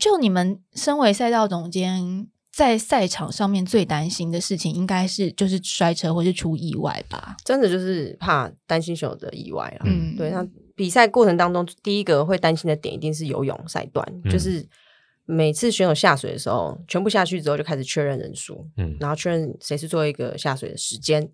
[0.00, 7.36] 就你们身为赛道总监，在赛场上面最担心的事情，应该是就是摔车或是出意外吧？
[7.44, 9.84] 真的就是怕担心选手的意外了。
[9.84, 10.30] 嗯，对。
[10.30, 14.66] 那比赛过程当中，第一个会担心的点一定是游泳赛段，就是
[15.24, 21.28] 每次选手下水的时候，全部下去之后就开始确认人数，嗯，然后确认谁是做一个下水的时间，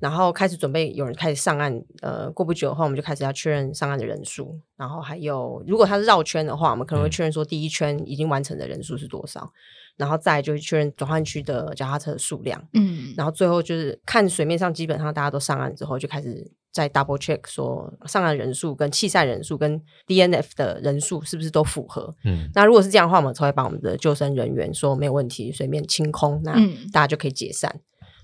[0.00, 1.80] 然后开始准备有人开始上岸。
[2.02, 9.52] 呃，过不久的话，我们就开始要确认上岸的人数，然后还有如果他是绕圈的话，我们可能会确认说第一圈已经完成的人数是多少，
[9.96, 16.50] 然后再就是确认转换区的脚踏车的数量，嗯，然后最后就是看水面上基本上大家都上岸之后，就开始。
[16.72, 22.14] 在 double check 说上岸人数跟弃赛人数跟 DNF 的人数是不是都符合？
[22.24, 26.54] 嗯，那如果是这样的话，我们才会把我们的救生人员说没有问题，水面清空，那
[26.92, 27.80] 大家就可以解散。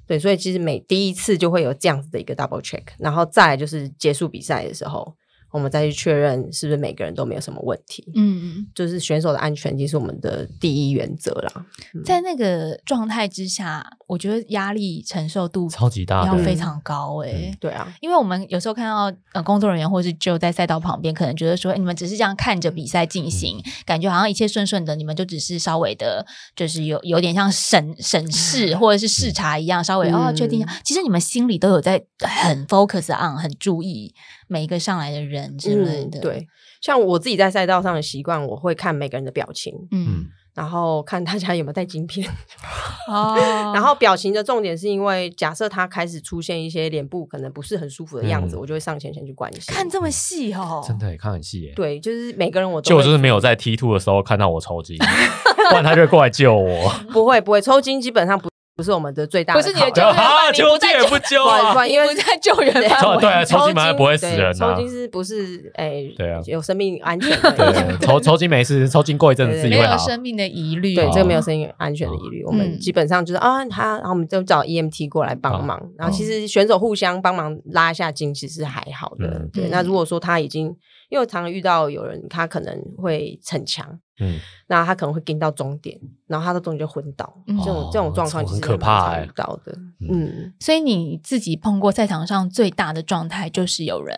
[0.07, 5.17] 对，所以其实每第一次就会有这样子的一个 double check，然后再来就是结束比赛的时候。
[5.57, 8.05] 我们再去确认是不是每个人都没有什么问题。
[8.15, 11.67] 嗯，就是选手的安全，其实我们的第一原则啦。
[12.05, 17.57] 在那个状态之下，我觉得压力承受度超级大，要非常高哎。
[17.59, 30.81] 对啊，因为我们有时候看到呃工作人员或是就在赛道旁边，可能觉得说，你们只是这样看着比赛进行，感觉好像一切顺顺的，你们就只是稍微的，就是有有点像审审视或者是视察一样，稍微哦确定一下。
[30.85, 34.15] 其实你们心里都有在很 focus on，很注意。
[34.49, 36.47] 每一个上来的人之类的，对，
[36.81, 42.29] 像我自己在赛道上的习惯，我会看每个人的表情，嗯，然后看大家有没有带晶片，
[43.11, 49.75] 哦，然后表情的重点是因为假设他开始出现一些脸部可能不是很舒服的样子，我就会上前先去关心。
[49.75, 51.73] 看这么细哦，真的看很细耶。
[51.75, 54.97] 对，就是每个人我就就是没有在 T two 的时候看到我抽筋，
[55.71, 56.91] 不然他就过来救我。
[57.13, 58.49] 不会不会，抽筋基本上不。
[58.77, 60.15] 不是我们的最大，不是你的救援，
[60.55, 63.21] 抽筋也不救啊， 因为在救援范围。
[63.23, 65.73] 对，抽筋本来不会死人抽筋是不是？
[65.77, 67.31] 哎，对啊，有生命安全。
[67.41, 69.87] 对，抽抽筋没事，抽筋过一阵子自己会好。
[69.87, 72.45] 没有生命的疑虑，对，这个没有生命安全的疑虑。
[72.45, 75.81] 我们基本上就是啊，他，然后我们就找 EMT 过来帮忙。
[75.97, 79.49] 然后其实选手互相帮忙拉一下筋，其实还好的。
[79.55, 80.77] 对，那如果说他已经。
[81.09, 89.73] 因为常常遇到有人，他可能会逞强，嗯，那他可能会跟到终点，然后他的终点就昏倒，这种这种状况很可怕，遇到的，
[90.09, 90.53] 嗯。
[90.59, 94.17] 所以你自己碰过赛场上最大的状态，就是有人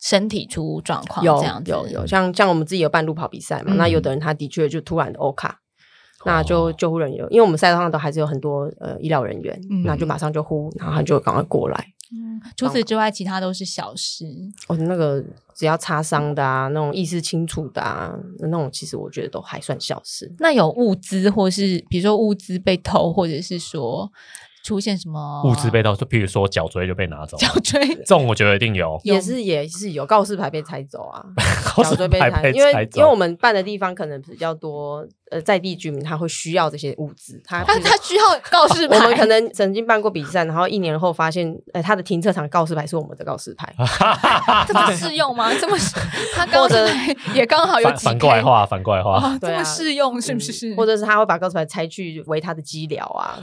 [0.00, 5.60] 身体出状况，有这样有有，像像我们自己有办路跑比赛嘛，那有的人他的确就突然的 O 卡，
[6.26, 11.86] 那就救护人员，因为我们赛道上都还是有很多呃医疗人员，那就马上就呼，然后他就赶快过来。
[12.12, 14.24] 嗯，除此之外，其他都是小事。
[14.68, 15.22] 哦，那个
[15.54, 20.34] 只要擦伤的啊，那种意识清楚的啊，那种其实我觉得都还算小事。
[20.38, 24.10] 那有物资，或是比如说物资被偷，或者是说。
[24.64, 25.94] 出现什么物资被盗？
[25.94, 31.24] 就比如说脚锥就被拿走， 脚锥这种我觉得一定有，也是也是有告示牌被拆走啊，
[31.82, 35.06] 脚锥被拆，因为因为我们办的地方可能比较多。
[35.30, 38.96] 呃，在地居民他会需要这些物资，他他他需要告示牌。
[38.96, 43.72] 我们可能曾经办过比赛，然后一年后发现，呃，他的停车场告示牌是我们的告示牌，
[44.66, 45.52] 这么适用吗？
[45.60, 45.76] 这么
[46.34, 50.74] 他告示牌也刚好有反过来画，反过来画，这么适用是不是？
[50.74, 53.38] 或者是他会把告示牌拆去为他的机疗啊，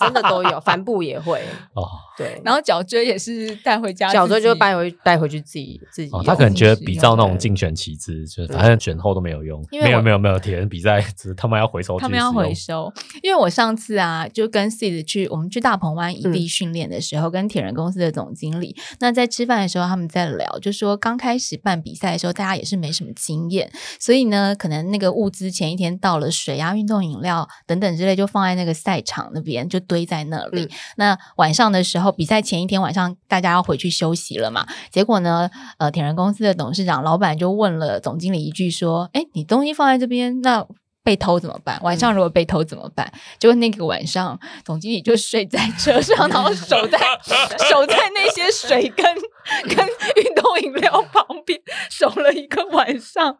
[0.00, 1.42] 真的都有，帆布也会
[1.74, 1.86] 哦。
[2.16, 6.10] 对，然后脚锥也是带回家，脚锥就搬回带回去自己自己。
[6.24, 11.00] 他可能觉得比照那种竞选旗帜，就是反正选后都没有用，没有没有没有铁人比赛。
[11.34, 12.92] 他们要回收，他们要回收。
[13.22, 30.68] 因为我上次啊，就跟 Sid 去，我们去大鹏湾异地训练的时候，跟铁人公司的总经理，那在吃饭的时候，他们在聊，就说刚开始办比赛的时候，大家也是没什么经验，所以呢，可能那个物资前一天到了，水啊、运动饮料等等之类，就放在那个赛场那边，就堆在那里。
[30.96, 34.66] 那晚上的时候，比赛前一天晚上，大家要回去休息了嘛？
[34.90, 40.66] 结果呢，呃，铁人公司的董事长、老板就问了总经理一句，说：“哎，你东西放在这边，那？”
[41.08, 41.80] 被偷怎么办？
[41.82, 43.10] 晚上如果被偷怎么办？
[43.38, 46.98] 结果那个晚上，总经理就睡在车上，然后守在
[47.70, 49.06] 守在那些水跟
[49.74, 53.34] 跟运动饮料旁边守了一个晚上。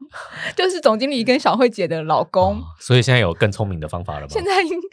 [0.57, 2.59] 就是总经理跟小慧姐的老公。
[2.81, 4.29] 所以现在有更聪明的方法了吗？
[4.31, 4.53] 现在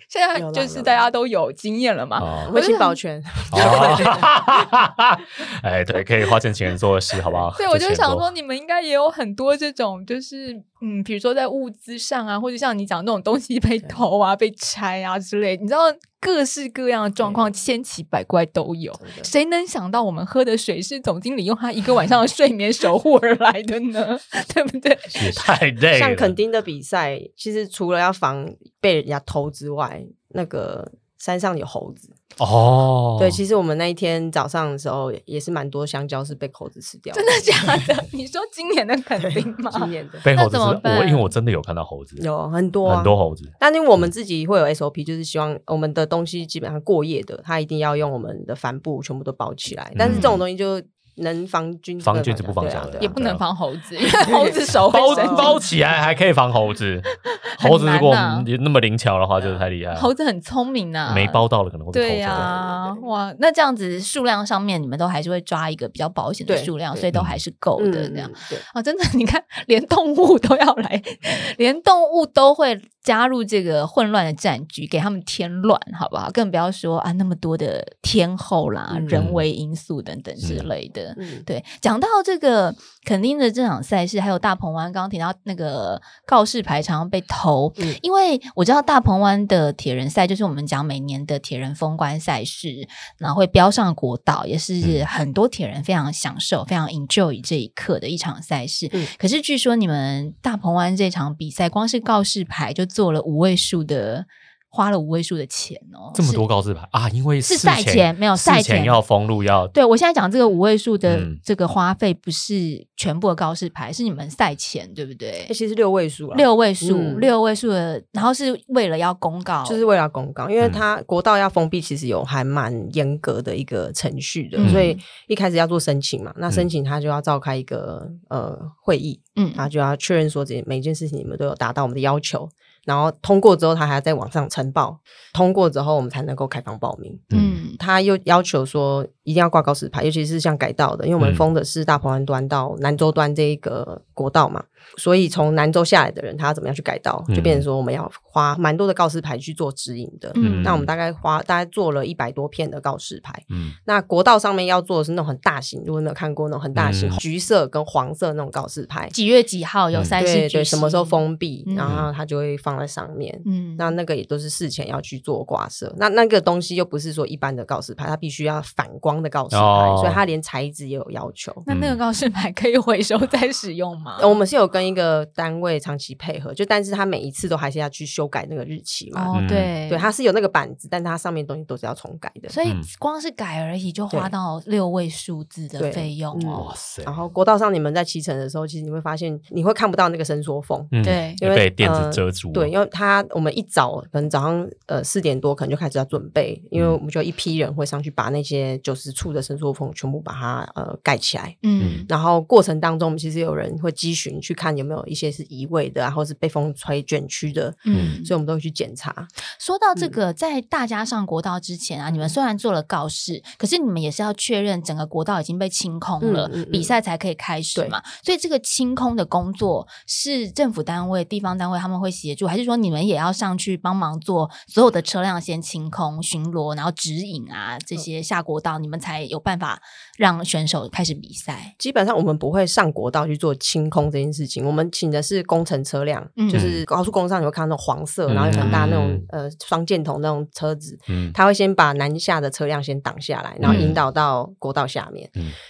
[0.10, 2.50] 现在就是大家都有经验了嘛？
[2.52, 3.24] 微信保全。
[5.64, 7.54] 哎，对，可以花钱请人做事，好不好？
[7.58, 12.66] 对，我就想说，你们应该也有很多这种，就是嗯，比如说在物资上啊，或者像。
[12.66, 15.82] 像你讲那种东西 被偷啊、被拆啊之类，你知道
[16.20, 18.92] 各式各样的状况千奇百怪都有。
[19.24, 24.20] 谁能想到我们喝的水是总经理用他一个晚上的睡眠守护而来的呢？
[24.52, 24.98] 对不对？
[25.24, 26.00] 也太累。
[26.00, 32.10] 像垦丁的比赛，其实除了要防被人家偷之外，那个山上有猴子。
[32.38, 38.04] 哦，对，其实我们那一天早上的时候也是蛮多香蕉是被猴子吃掉，真的假的？
[38.12, 39.72] 你说今年的肯定吗？
[39.72, 43.50] 今年的被猴子吃，我因为我真的有看到猴子，有很多很多猴子。
[43.58, 49.94] 但是我们自己会有 SOP，就是希望我们的东西基本上过夜的，它一定要用我们的帆布全部都包起来。
[49.98, 50.82] 但是这种东西就
[51.18, 53.98] 能防君子防君子不防小人，也不能防猴子，
[54.32, 57.02] 猴子手包包起来还可以防猴子。
[57.60, 58.14] 猴子如果
[58.60, 59.96] 那么灵巧的话，就是太厉害。
[59.96, 68.30] 猴子很聪明呐，没包到了可能会对呀，哇，那这样子数量上面你们都还是会抓一个比较保险的数量，所以都还是够的这样。
[68.50, 71.02] 对啊，真的，你看连动物都要来，
[71.58, 72.82] 连动物都会。
[73.06, 76.32] 加入这个混乱的战局，给他们添乱，好不好？
[76.32, 81.16] 更不要说啊，那么多的天后啦、人为因素等等之类的。
[81.46, 82.76] 对，讲到这个
[83.06, 92.88] 肯定的这场赛事，还有大鹏湾，刚刚提到那个告示牌常常被偷，因为我知道大鹏湾的铁人赛就是我们讲每年的铁人封关赛事，
[93.20, 98.90] 然后会标上国道，也是很多铁人非常享受、非常 enjoy 这一刻的一场赛事。
[99.20, 102.84] 可是据说你们大鹏湾这场比赛，光是告示牌就。
[102.96, 104.26] 做了五位数的，
[104.70, 107.10] 花了五位数的钱哦，这么多告示牌啊！
[107.10, 109.66] 因为是赛前没有赛前要封路要。
[109.68, 115.46] 对我现在讲这个五位数的这个花费，不是全部的告示牌，是你们赛前对不对？
[115.54, 132.50] 其实六位数了，六位数，六位数的，然后是为了要公告，就是为了公告，因为它国道要封闭，其实有还蛮严格的一个程序的，所以一开始要做申请嘛，那申请他就要召开一个呃会议，嗯，他就要确认说这每件事情你们都有达到我们的要求。
[132.86, 135.00] 然后通过之后，他还要在网上呈报。
[135.34, 137.20] 通过之后，我们才能够开放报名。
[137.32, 144.64] 嗯，他又要求说一定要挂告示牌，尤其是像改道的，因为我们封的是大鹏湾端到南州端这一个国道嘛。
[144.98, 150.32] 所以从南州下来的人，他要怎么样去改道，就变成说我们要花蛮多的告示牌去做指引的。
[150.36, 153.34] 嗯，那我们大概花大概做了一百多片的告示牌。
[153.50, 160.48] 嗯，那国道上面要做的是那种很大型，如果没有看过那种很大型橘色跟黄色那种告示牌，几月几号有赛事？
[160.50, 163.42] 对，什么时候封闭，然后它就会放在上面。
[163.46, 165.94] 嗯，那那个也都是事前要去做挂设。
[165.98, 171.54] 那那个东西又不是说一般的告示牌，它必须要反光的告示牌，所以它连材质也有要求。
[171.66, 174.20] 那那个告示牌可以回收再使用吗？
[174.24, 174.85] 我们是有跟。
[174.88, 179.26] 一个单位长期配合，就但是他每一次都还是要去修改那个日期嘛。
[179.26, 182.50] 哦，对，对，他是有那个板子，但它上面东西都是要重改的。
[182.50, 186.66] 所以光是改而已，就花到六位数字的费用哦。
[186.68, 187.04] 哇塞！
[187.04, 192.52] 然后国道上你们在骑乘的时候，其实你会发现你会看不到那个伸缩缝，对，因为被垫子遮住。
[192.52, 201.56] 对，因为他我们一早可能早上呃四点多可能就开始要准备，因为我们就一批人会上去把那些九十处的伸缩缝全部把它呃盖起来。
[201.64, 205.46] 嗯，然后过程当中，我们其实有人会稽巡去看有没有一些是。
[205.48, 209.28] 移位的，啊，或是被风吹卷曲的，嗯，所以我们都会去检查。
[209.60, 218.02] 说到这个，在大家上国道之前啊，你们虽然做了告示，可是你们也是要确认整个国道已经被清空了，比赛才可以开始嘛。
[218.24, 229.82] 所以这个清空的工作是政府单位、地方单位他们会协助，还是说你们也要上去帮忙做所有的车辆先清空、巡逻，然后指引啊这些下国道，你们才有办法
[230.18, 231.76] 让选手开始比赛？
[231.78, 235.46] 基本上我们不会上国道去做清空这件事情，我们请的是。
[235.46, 240.98] 工程车辆，就是高速公路上你会看到那种黄色，然后很大那种呃双箭头那种车子，
[241.34, 245.30] 他会先把南下的车辆先挡下来，然后引导到国道下面，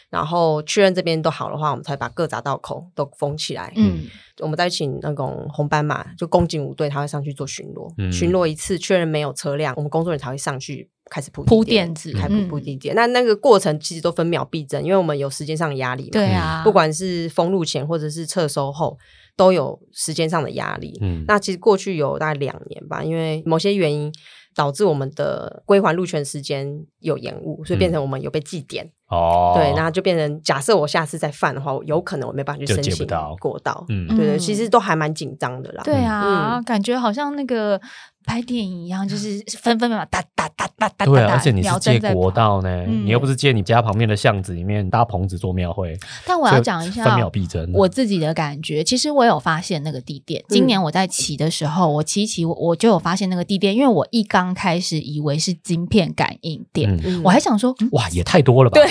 [0.10, 3.74] 然后确认这边都好的话，我们才把各匝道口都封起来。
[3.76, 4.06] 嗯，
[4.40, 12.96] 我们再请那种红斑马，就公警五队，他会上去做巡逻，巡逻一次确认没有车辆，我们工作人员才会上去开始铺铺垫子，开铺铺地垫。
[12.96, 16.10] 那那个过程其实都分秒必争，因为我们有时间上的压力。
[16.10, 18.98] 对啊，不管是封路前或者是撤收后。
[19.38, 20.98] 都有时间上的压力。
[21.02, 24.10] 嗯，那其实过去有大概两年吧，因为某些原因
[24.56, 26.66] 导致我们的归还路权时间
[27.00, 28.90] 有延误，所以变成我们有被记点。
[29.10, 33.06] 哦，对，那就变成假设我下次再犯的话，有可能我没办法去申请
[33.38, 33.86] 过道。
[33.90, 35.84] 嗯，对对，其实都还蛮紧张的啦。
[35.84, 37.82] 对啊，感觉好像那个。
[38.26, 41.06] 拍电影一样，就是分分秒秒哒哒哒哒哒。
[41.06, 45.98] 对，而且你是借国道呢，你又不是借你家旁边的巷子里面搭棚子做庙会。
[46.26, 47.72] 但我要讲一下，分秒必争。
[47.74, 50.44] 我自己的感觉，其实我有发现那个地垫。
[50.50, 58.82] 今年我在骑的时候，我骑骑我就有发现那个地垫，因为我一刚开始以为是晶片感应垫，我还想说，哇，也太多了吧？
[58.82, 58.90] 对，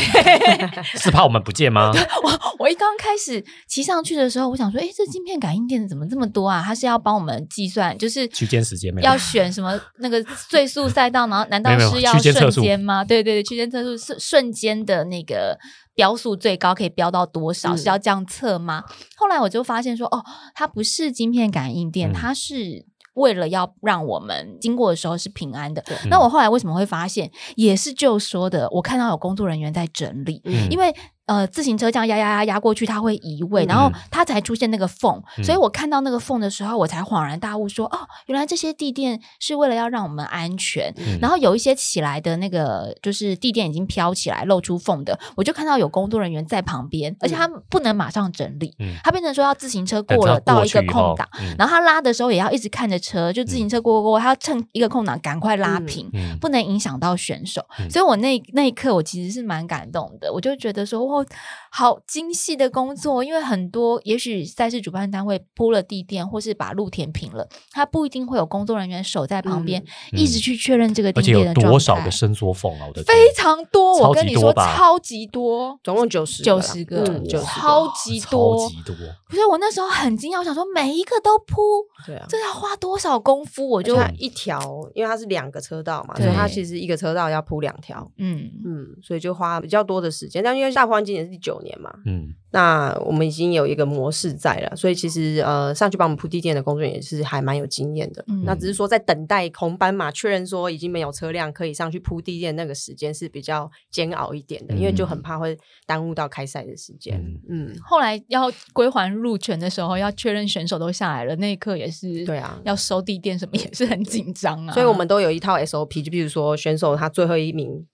[0.84, 1.92] 是怕我们不见吗？
[2.22, 6.62] 我我一刚开始骑上去的时候，我想说，哎，这晶片感应垫怎么这么多啊？
[6.64, 9.16] 它是要帮我们计算，就是区间时间要。
[9.30, 13.04] 选什么那个最速赛道，然后难道是要瞬间吗？
[13.04, 15.58] 对对对，区间测速是瞬间的那个
[15.94, 17.76] 标速最高可以标到多少？
[17.76, 18.84] 是要这样测吗？
[19.16, 25.82] 后来我就发现说，哦，它不是晶片感应电，它是为了要让我们经过的时候是平安的。
[26.10, 30.94] 那我后来为什么会发现，也是就说的，我看到有工作人员在整理，因为。
[31.26, 35.22] 呃自行车这样压压压压过去，它会移位，然后它才出现那个缝。
[35.42, 40.92] 所以我看到那个缝的时候，我才恍然大悟，说哦，原来这些地垫是为了要让我们安全。
[41.20, 56.10] 然后有一些起来的那个，就是地垫已经飘起来露出缝的，我就看到有工作人员在旁边，而且他不能马上整理，他变成说要自行车过了到一个空档，然后他拉的时候也要一直看着车，就自行车过过过，他要趁一个空档赶快拉平，
[56.40, 57.64] 不能影响到选手。
[57.88, 61.26] 所以我那那一刻我其实是蛮感动的，我就觉得说哇，
[61.70, 72.86] 好精细的工作，因为很多也许赛事主办单位铺了地垫或是把路填平了，他不一定会有工作人员守在旁边一直去确认这个地垫的多少个伸缩缝啊！
[72.88, 77.04] 我的非常多，我跟你说超级多，总共九十九十个，
[77.42, 78.96] 超级多，超级多。
[79.28, 81.62] 不是我那时候很惊讶，我想说每一个都铺，
[82.06, 83.68] 对啊，这要花多少功夫？
[83.68, 84.60] 我就一条，
[84.94, 90.42] 因为它是两个车道嘛，所以它其实一个车道要铺两条，嗯嗯，所以就花比较多的时间。
[90.42, 92.34] 但因为大环今年是第九年嘛，嗯。
[92.50, 98.24] 那我们已经有一个模式在了，所以其实呃上去帮我们铺地垫的工作人员也是还蛮有经验的。
[98.28, 107.20] 嗯那只是说在等待红斑马确认说已经没有车辆可以上去铺地垫，那个时间是比较煎熬一点的，因为就很怕会耽误到开赛的时间。
[107.48, 114.72] 嗯，后来要归还路权的时候，要确认选手都下来了，那一刻也是对啊，要收地垫什么也是很紧张啊。
[114.72, 117.84] 所以我们都有一套 SOP，就比如说选手他最后一名。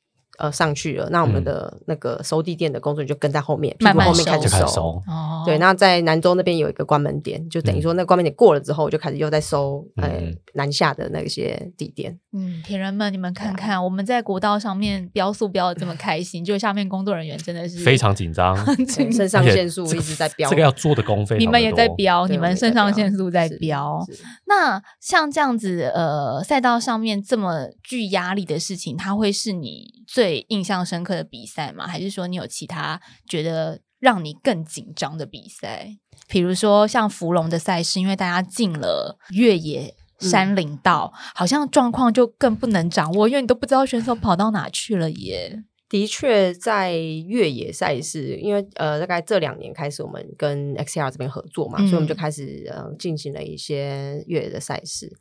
[0.40, 4.98] 呃，上去了，那我们的那个收地垫的工作人员就跟在后面，慢慢后面开始收。
[5.44, 12.18] 对，那在南州那边有一个关门点，就等于说那关门点过了之后，就开始又在收呃南下的那些地垫。
[12.32, 18.56] 嗯，铁人们，你们看看，我们在国道上面飙速飙的这么开心， 就下面工作人员真的是非常紧张，
[18.88, 20.48] 肾上腺素一直在飙。
[20.48, 24.02] 这个要做的工费你们也在飙，你们肾上腺素在飙。
[24.46, 30.29] 那像这样子，呃，赛道上面这么具压力的事情，它会是你最。
[30.30, 31.88] 最印象深刻的比赛吗？
[31.88, 35.88] 还是说你有其他觉得让你更紧张的比赛？
[36.28, 45.10] 比如说像芙蓉的赛事，因为大家进了越野山林道，好像状况就更不能掌握，因为你都不知道选手跑到哪去了。
[45.10, 55.12] 耶，的确，在越野赛事，因为呃，大概这两年开始，我们跟 XR 这边合作嘛，所以我们就开始呃进行了一些越野的赛事。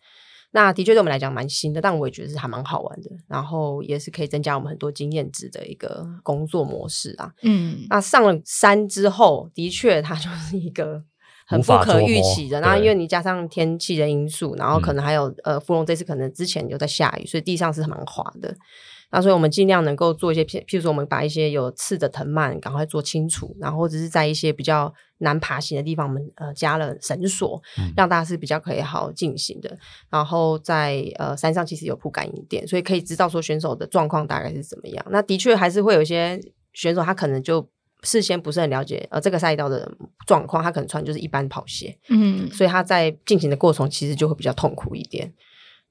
[0.52, 7.32] 那的确对我们来讲蛮新的，但我也觉得是还蛮好玩的，然后也是可以增加我们很多经验值的一个工作模式啊。
[7.44, 11.04] 嗯，那上了山之后，的确它就是一个
[11.46, 12.60] 很不可预期的。
[12.62, 18.56] 然后因为你加上天气的因素，然后可能还有呃，芙蓉这次可能之前有在下雨，所以地上是蛮滑的。
[19.12, 27.60] 那所以我们尽量能够做一些，譬譬如说我们把一些有刺的藤蔓赶快做清除，然后或者是在一些比较难爬行的地方，我们呃加了绳索，
[27.98, 29.78] 让大家是比较可以好进行的。
[30.10, 35.06] 然后在呃山上其实有铺感应垫，所以可以知道说选手的状况大概是怎么样。
[35.10, 36.40] 那的确还是会有一些
[36.74, 37.68] 选手他可能就
[38.04, 39.92] 事先不是很了解呃这个赛道的
[40.28, 45.34] 状况，他可能穿就是一般跑鞋，嗯，所以他在进行的过程其实就会比较痛苦一点。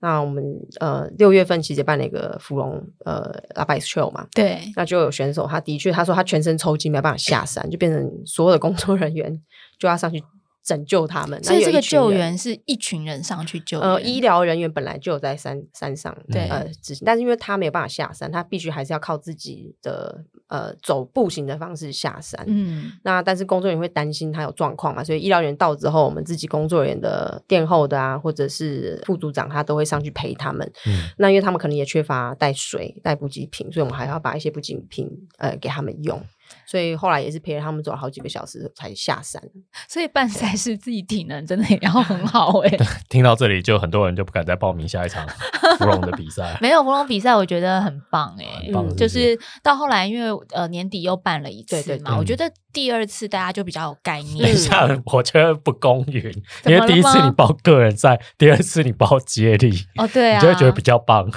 [0.01, 0.45] 那我们
[0.81, 9.43] 呃六月份其实办了一个芙蓉呃拉巴 trail 嘛，对，那就有选手，他的确他说他全身抽筋没办法下山，就变成所有的工作人员
[9.79, 10.23] 就要上去。
[10.69, 13.81] 拯救他们，所以这个救援是一群人上去救。
[13.81, 22.45] 呃，医疗人员本来就有在山山上对呃执行，但是因为他没有办法下山，他必须还是要靠自己的呃走步行的方式下山。
[22.47, 30.71] 嗯，那但是工作人员会担心他有状况嘛，所以医疗员到之后，我们自己工作人员的殿后的啊，或者是副组长，他都会上去陪他们。
[30.87, 35.09] 嗯，那因为他们可能也缺乏带水、带补给品，所以我们还要把一些补给品
[35.39, 36.23] 呃给他们用。
[36.69, 39.43] 所以后来也是陪着他们走了好几个小时才下山。
[39.89, 42.79] 所以办赛事自己体能真的也要很好 哎。
[43.09, 45.27] 听到这里，就很多人就不敢再报名下一场
[45.79, 46.59] 芙蓉的比赛。
[46.61, 48.71] 没有芙蓉比赛，我觉得很棒哎。
[48.97, 54.45] 就是到后来，因为呃年底又办了一次嘛，我觉得第二次大家就比较有概念。
[54.45, 56.31] 等一下，我觉得不公允，
[56.67, 61.31] 因为第一次你报个人赛，第二次你报接力，哦对啊，你就会觉得比较棒。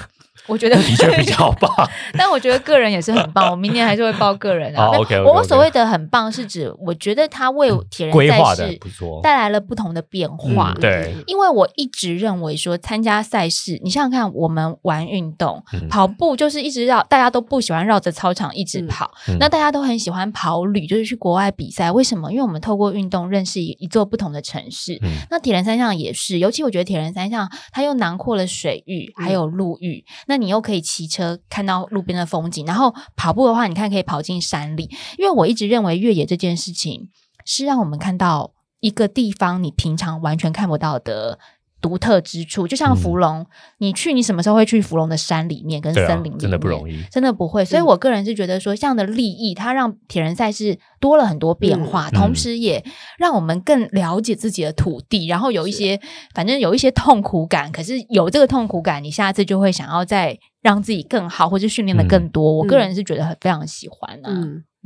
[0.46, 1.70] 我觉得的确 比较棒，
[2.18, 3.50] 但我觉得个人也是很棒。
[3.50, 4.86] 我明年还是会报个人啊。
[4.98, 8.80] OK，我所谓的很棒是指，我觉得他为铁人赛事
[9.22, 10.74] 带来了不同的变化。
[10.80, 19.10] 对，因为我一直认为说，参加赛事，你想想看，我们玩运动，跑步就是一直绕，大家都不喜欢绕着操场一直跑。
[19.38, 21.92] 那大家都很喜欢跑旅，就是去国外比赛。
[21.92, 22.30] 为什么？
[22.32, 25.00] 因为我们透过运动认识一一座不同的城市。
[25.30, 30.04] 那铁人三项也是，尤其我觉得铁人三项，它又囊括了水域还有陆域。
[30.32, 34.88] 那你又可以骑车看到路边的风景，然后跑步的话，你看可以跑进山里。
[35.18, 37.10] 因为我一直认为越野这件事情
[37.44, 41.38] 是让我们看到一个地方你平常完全看不到的
[41.82, 42.66] 独特之处。
[42.66, 43.44] 就像芙蓉，
[43.78, 46.38] 你去你什么时候会去芙蓉的山里面跟森林里面？
[46.38, 47.62] 真的不容易，真的不会。
[47.64, 52.82] 所以我个人是觉得说，这样的利益，它让铁人赛事多了很多变化，同时也
[53.18, 55.26] 让我们更了解自己的土地。
[55.26, 56.00] 然后有一些，
[56.34, 62.52] 反正有一些痛苦感，可是有这个痛苦感，你下次就会想要再让自己更好，或者训练的更多。
[62.52, 64.30] 我个人是觉得很非常喜欢啊。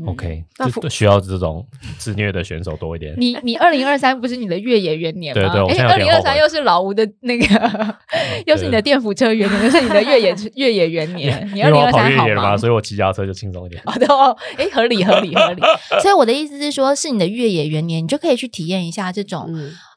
[0.06, 0.44] OK，
[0.82, 1.66] 就需要这种
[1.96, 3.14] 自虐的选手多一点。
[3.16, 5.40] 你你二零二三不是你的越野元年吗？
[5.40, 7.96] 对对，二零二三又是老吴的那个，
[8.44, 11.50] 又是你的电扶车元年，又是你的越野 越野元年。
[11.54, 12.54] 你二零二三好吗？
[12.58, 13.82] 所以我骑脚车就轻松一点。
[13.86, 15.62] 好的哦，哎，合理合理合理。
[16.02, 19.50] 所以我的意思是说，是你的越野元年，你就可以去体验一下这种，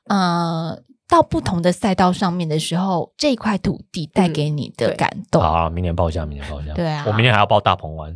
[0.07, 0.79] 呃，
[1.09, 5.41] 到不同的赛道上面的时候，这块土地带给你的感动。
[5.41, 6.73] 好，明年报一下，明年报一下。
[6.73, 8.15] 对啊，我明年还要报大鹏湾。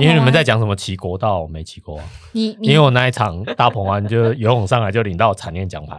[0.00, 2.00] 因为你们在讲什么骑国道，我没骑过。
[2.32, 5.96] 你因为我那一场大鹏湾就游泳上来就领到产业奖牌。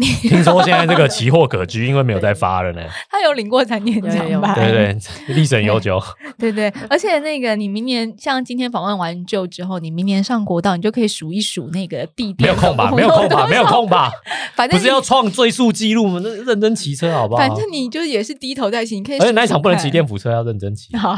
[0.00, 2.80] 听说现在这个奇货可居，因为没有再发了呢。
[3.10, 4.98] 他有领过产业奖吧，对对，
[5.34, 6.00] 历史悠久。
[6.38, 12.48] 对对，而且那个你明年像今天访问完就之后，你明年上国道，你就可以数一数那个地点。
[12.50, 12.90] 没有空吧？
[12.90, 13.46] 没有空吧？
[13.50, 14.10] 没有空吧？
[14.54, 16.20] 反正不是要创最速记录吗？
[16.22, 17.38] 那认真骑车好不好？
[17.38, 19.18] 反正你就也是低头在骑，你可以。
[19.18, 20.96] 而且那一场不能骑电扶车，要认真骑。
[20.96, 21.14] 好，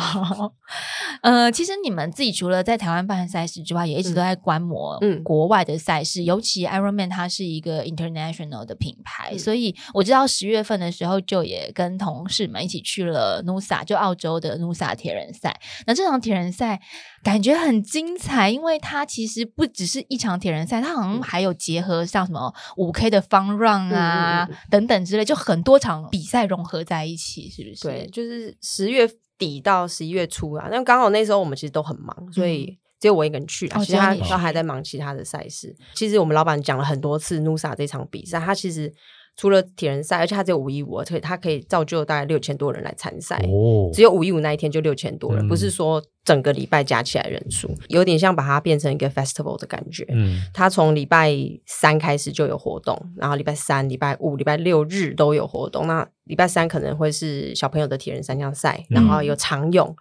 [1.22, 8.71] 呃，其实你们自己除了在台湾办赛事之外，也一直都在观摩国外的赛事，尤其 Ironman 它是一个 international 的。
[8.74, 15.60] 品牌，所以我知道十月份的时候就也跟同事们一起去了 Nusa，就澳洲的 Nusa 铁人赛。
[15.86, 16.80] 那这场铁人赛
[17.22, 27.82] 感觉很精彩，因为它其实不只是一场铁人赛，它好像还有结合像什么五 K 的 Fun Run 啊等等之类，就很多场比赛融合在一起，是不是？
[27.82, 29.08] 对，就是十月
[29.38, 30.68] 底到十一月初啊。
[30.70, 32.78] 那刚好那时候我们其实都很忙，所以。
[33.02, 35.74] 只有我一个人去了，其他都还在忙其他的赛事。
[35.92, 38.94] 其实我们老板讲了很多次，Nusa 这场比赛，他其实
[39.36, 43.38] 除了铁人赛，而且他只有五一五，他可以造就大概六千多人来参赛。
[43.48, 50.06] 哦，只有五一五那一天就六千多人，不是说整个礼拜加起来人数，有点像把它变成一个 festival 的感觉。
[50.10, 51.36] 嗯，他从礼拜
[51.66, 55.88] 三开始就有活动，然后礼拜三、礼拜五、礼拜六日都有活动。
[55.88, 59.92] 那礼拜三可能会是小朋友的铁人三项赛，然后有长泳，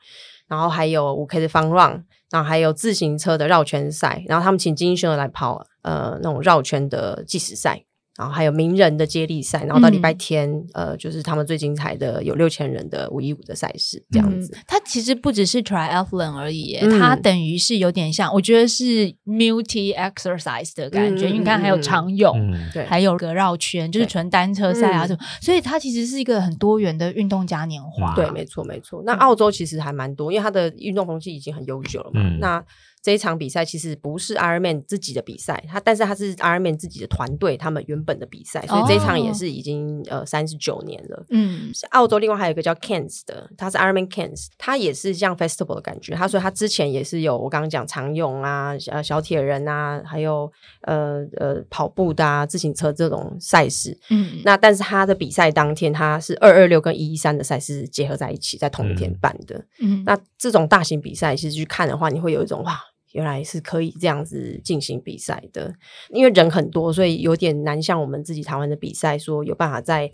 [0.48, 2.06] 然后还有五 K 的 Fun Run。
[2.32, 7.84] 然后还有自行车的绕圈赛，然后他们请精英选手来跑呃那种绕圈的计时赛。
[8.22, 14.56] 然后还有名人的接力赛，然后到礼拜天，呃，就是他们最精彩的有六千人的五一五的赛事这样子。
[14.68, 21.30] 它其实不只是 triathlon 而已，它等于是有点像，我觉得是 multi exercise 的感觉。
[21.30, 22.32] 你看，还有长泳，
[22.72, 25.20] 对，还有个绕圈，就是纯单车赛啊什么。
[25.42, 28.14] 所以它其实是一个很多元的运动嘉年华。
[28.14, 29.02] 对，没错，没错。
[29.04, 32.22] 那澳洲其实还蛮多，因为它的运动风气已经很悠久了嘛。
[32.40, 32.64] 那
[33.02, 41.26] 这一场比赛其实不是 Ironman 自己的比赛，他但是他是 Ironman 自己的团队，他们原本的比赛，所以这一场也是已经呃三十九年了。
[41.30, 46.14] 嗯，澳洲另外还有一个叫 Cairns 的，他是 Ironman Cairns，他也是像 Festival 的感觉。
[46.14, 53.98] 他说他之前也是有我刚刚讲长泳啊、呃小铁人啊，还有呃呃跑步的啊、自行车这种赛事。
[54.12, 59.66] 嗯，那但是他的比赛当天他是二二六跟一一三的赛事结合在一起，在同一天办的。
[59.80, 62.80] 嗯，那这种大型比赛其实去看的话，你会有一种哇。
[63.14, 65.74] 原来是可以这样子进行比赛的，
[66.10, 70.10] 因为人很多，所以有点难像我们自己台湾的比赛，说有办法在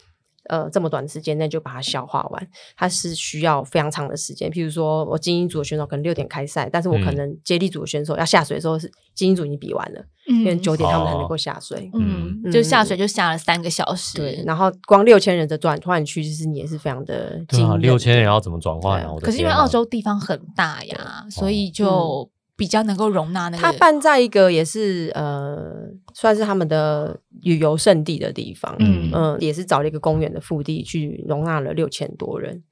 [0.50, 2.48] 呃这么短的时间内就把它消化完。
[2.76, 4.50] 它是需要非常长的时间。
[4.50, 11.92] 譬如说我精英组的选手可能六点开赛，但是我可能接力组的选手要下水的时候是精英组已经比完了，因为九点他们才能够下水。
[11.94, 14.18] 嗯，就下水就下了三个小时。
[14.18, 19.14] 对，然后光六千人的转换区，其实你也是非常的惊六千人要怎么转换啊？
[19.22, 22.32] 可是因为澳洲地方很大呀，所以就。
[22.58, 32.64] 比较能够容纳那个，他办在一个也是呃，算是他们的旅游胜地的地方，嗯嗯，也是找了一个公园的腹地去容纳了六千多人。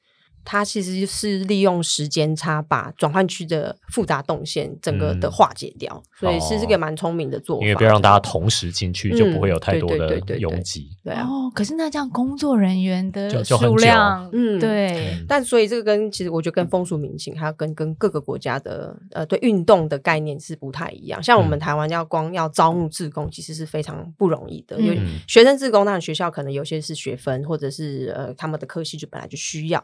[0.45, 7.65] 它其实是利用时间差把转换区的复杂动线整个的化解掉，所以是这个蛮聪明的做法。
[7.65, 10.89] 因为不要让大家同时进去，就不会有太多的拥挤。
[11.03, 15.17] 对啊，可是那这样工作人员的数量，嗯，对。
[15.27, 21.21] 但所以这个跟其实我觉得跟风俗民情，还有跟跟各个国家的呃对运动的概念是不太一样。
[21.23, 24.79] 像我们台湾要光要招募志工，其实是非常不容易的。
[24.79, 29.83] 因为学生志工，那学校可能有些是学分，或者是呃他们的科系就本来就需要。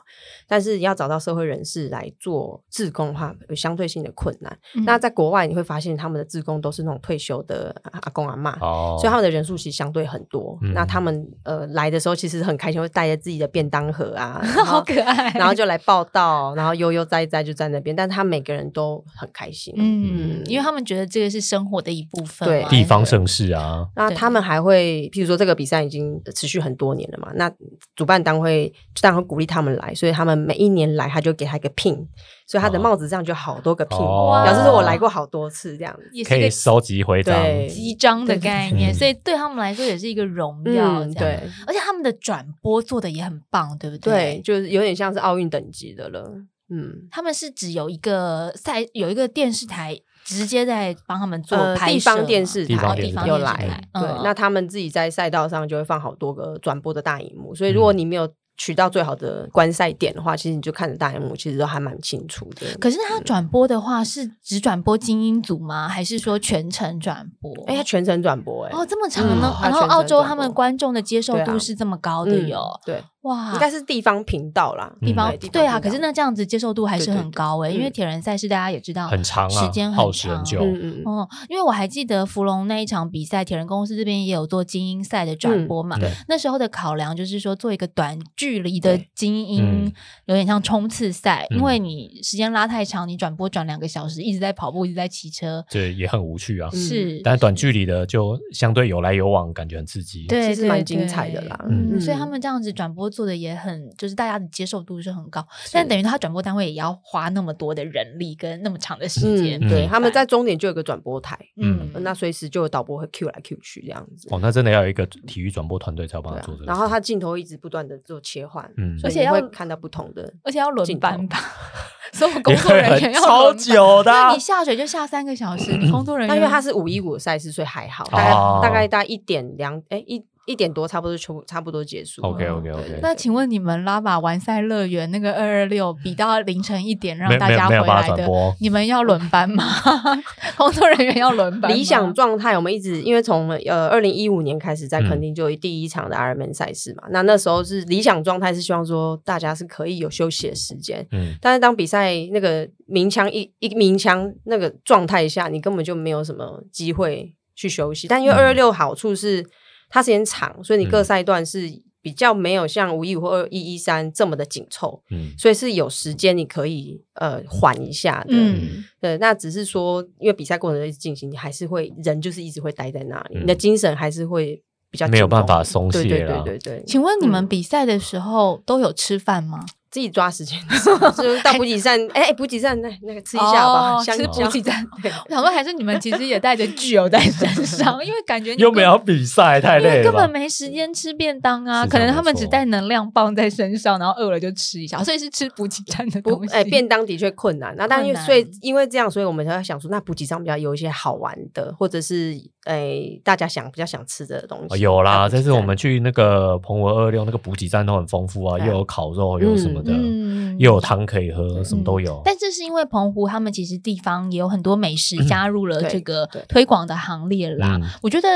[0.51, 4.57] 但是要找到社会人士来做志工的话，有相对性的困难。
[4.85, 8.59] 那在国外你会发现，他们的志工都是那种退休的阿公阿妈，
[8.97, 10.59] 所以他们的人数其实相对很多。
[10.73, 23.87] 那他们呃来的时候其实很开心，会带着自己的便当盒啊， 好可爱，然后就来报道，然后悠悠哉哉就在那边，但他每个人都很开心，嗯，因为他们觉得这个是生活的一部分，对，地方盛世啊。
[23.95, 27.49] 那他们还会，譬如说这个比赛已经持续很多年了嘛，那
[27.95, 32.07] 主办单位当然会鼓励他们来，所以他们每一年来，他就给他一个 pin，
[32.47, 35.95] 所以他的帽子这样就好多个 pin，表示说我来过好多次这样。
[35.95, 37.35] 子，可以收集回章、
[37.67, 41.03] 集章的概念，所以对他们来说也是一个荣耀。
[41.13, 44.13] 对，而且他们的转播做的也很棒，对不对？
[44.13, 46.33] 对，就是有点像是奥运等级的了。
[46.69, 49.99] 嗯，他们是只有一个赛，有一个电视台。
[50.23, 58.31] 直接在帮他们做拍地方电视台有来，对，那他们自己在赛道上就会放好多个转播的大荧幕，所以如果你没有。
[58.61, 62.67] 取到最好的观赛点的话，其实你就看着大荧幕，其实都还蛮清楚的。
[62.79, 65.87] 可是他转播的话，是只转播精英组吗？
[65.89, 67.51] 还是说全程转播？
[67.65, 69.51] 哎，他全程转播，哎，哦，这么长呢？
[69.63, 72.79] 然后澳洲他们观众的接受度是这么高的哟。
[72.85, 75.79] 对，哇，应该是地方频道啦，地方对啊。
[75.79, 80.59] 可是那这样子接受度还是很高哎，因为铁人赛事大家也知道很长，时间耗时很久。
[80.61, 85.97] 嗯嗯哦，因为我还记得芙蓉那一场比赛，铁人公司这边也有做精英赛的转播嘛。
[86.27, 89.31] 那时候的考量就是说，做一个短距离的精。
[89.31, 89.93] 精英
[90.25, 96.69] 有点像冲刺赛，因为你时间拉太长，你转播转两个小时，一直在跑步，一直在骑车，对，也很无趣啊。
[96.71, 101.57] 是，但短距离的就相对有来有往，感觉很刺激，对，是蛮精彩的啦。
[101.69, 105.45] 嗯，所以他们这样子转播做的也很，就是大家的接受度是很高。
[105.73, 109.59] 但等于他转播单位也要花那么多的人力跟那么长的时间。
[109.59, 114.27] 对，他们在终点就有个转播台，嗯，那随时就有导播会 Q 来 Q 去这样子。
[114.31, 116.65] 哦，那真的要有一个体育转播团队才帮他做这个。
[116.67, 119.31] 然后他镜头一直不断的做切换，嗯，而且。
[119.31, 121.37] 会看到不同的，而且要轮班吧，
[122.11, 124.11] 所有工作人员要超久的。
[124.33, 128.31] 你下水就下三个小时，你工作人员，因为他是五一五赛事，所以还好，大概
[128.61, 130.21] 大概大概一点两哎一。
[130.47, 132.21] 一点多，差不多就差不多结束。
[132.23, 132.99] OK OK OK。
[133.01, 138.27] 那请问你们拉马完赛乐园那个二二六比到凌晨一点，让大家回来的，
[138.59, 139.63] 你们要轮班吗？
[140.57, 141.71] 工作人员要轮班？
[141.71, 151.07] 理想状态，我们一直因为从呃二零一五年开始在垦丁就第一场的 Ironman 赛事嘛，那那时候是理想状态，是希望说大家是可以有休息的时间。
[151.11, 151.35] 嗯。
[151.39, 158.07] 但是当比赛那个鸣枪一一鸣枪那个状态下，你根本就没有什么机会去休息。
[158.07, 159.45] 但因为二二六好处是。
[159.91, 161.69] 它时间长，所以你各赛段是
[162.01, 176.83] 比较没有像五一五或二一一三这么的紧凑，嗯，所以是有时间你可以呃缓一下的，嗯，对，那只是说因为比赛过程一直进行，你还是会人就是一直会待在那里，你的精神还是会比较没有办法松懈对对对对。
[176.87, 179.63] 请问你们比赛的时候都有吃饭吗？
[179.91, 180.57] 自己抓时间，
[181.17, 184.87] 就是到补给站，哎，补给站那那个吃一下吧，吃补给站。
[185.27, 191.85] 我想说，还是你们其实也带着具有在身上， 因为感觉又没有比赛，太累，根本没时间吃便当啊。
[191.85, 196.53] 可能他们只带能量棒在身上，然后饿了就吃一下，所以是吃补给站的东西。
[196.53, 197.75] 哎，便当的确困难。
[197.75, 202.33] 那但因为所以因为这样，所以我们才在想说，那补给站比较有一些好玩的，或者是
[202.65, 204.79] 哎大家想比较想吃的东西。
[204.81, 209.81] 有啦，这次我们去那个澎湖二六那个补给站都很丰富啊，又有烤肉，有什么。
[209.85, 212.21] 嗯，又有汤可以喝，什么都有。
[212.23, 217.79] 但这是因为澎湖他们其实地方也有很多美食 加入了这个推广的行列啦。
[218.01, 218.27] 我觉得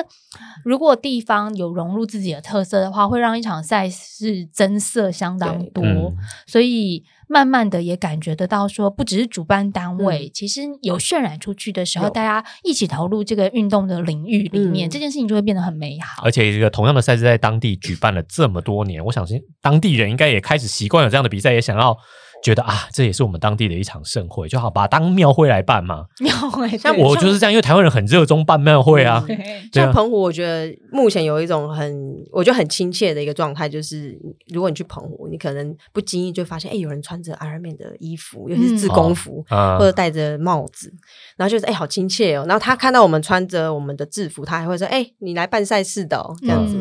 [0.64, 5.84] 如果地方有融入自己的特色的话，会让一场赛事增色相当多。
[6.48, 7.04] 所以。
[7.28, 16.24] 慢慢的也感觉得到，说不只是主办单位，其实有渲染出去的时候，大家一起投入这个运动的领域里面，这件事情就会变得很美好。
[16.24, 21.98] 而且，一个同样的赛事在当地举办了这么多年，我相信当地人应该也开始习惯有这样的比赛，也想要。
[22.46, 26.06] 觉得啊，这也是我们当地的一场盛会，就好把它当庙会来办嘛。
[26.20, 29.26] 庙会，像我就是这样，因为台湾人很热衷办庙会啊。
[29.74, 34.16] 像澎湖，我觉得目前有一种很，我觉得很亲切的一个状态，就是
[34.54, 40.94] 如果你去澎湖，你可能不经意就发现，哎，有人穿着 Ironman 的衣服，尤其是自工服，或者戴着帽子，
[41.38, 42.46] 然后就是哎，好亲切哦。
[42.48, 46.78] 然后他看到我们穿着我们的制服，他还会说，哎，你来办赛事的哦，这样子。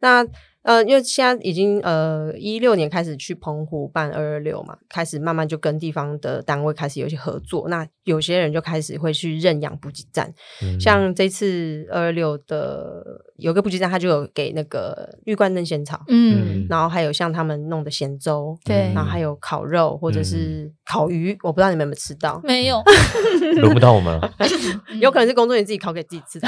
[0.00, 0.26] 那
[0.62, 7.68] 呃，因为现在已经呃一六年开始去澎湖办二二六嘛，开始慢慢就跟地方的单位开始有些合作。
[7.68, 10.32] 那有些人就开始会去认养补给站，
[10.80, 13.04] 像这次二二六的
[13.36, 22.82] 有个补给站，他就有给那个玉冠嫩仙草，嗯，然后还有像他们弄的咸粥，对，然后还有烤肉或者是烤鱼，我不知道你们有没有吃到， 没有，
[23.60, 24.30] 轮不到我们了，
[25.00, 26.46] 有可能是工作人员自己烤给自己吃的，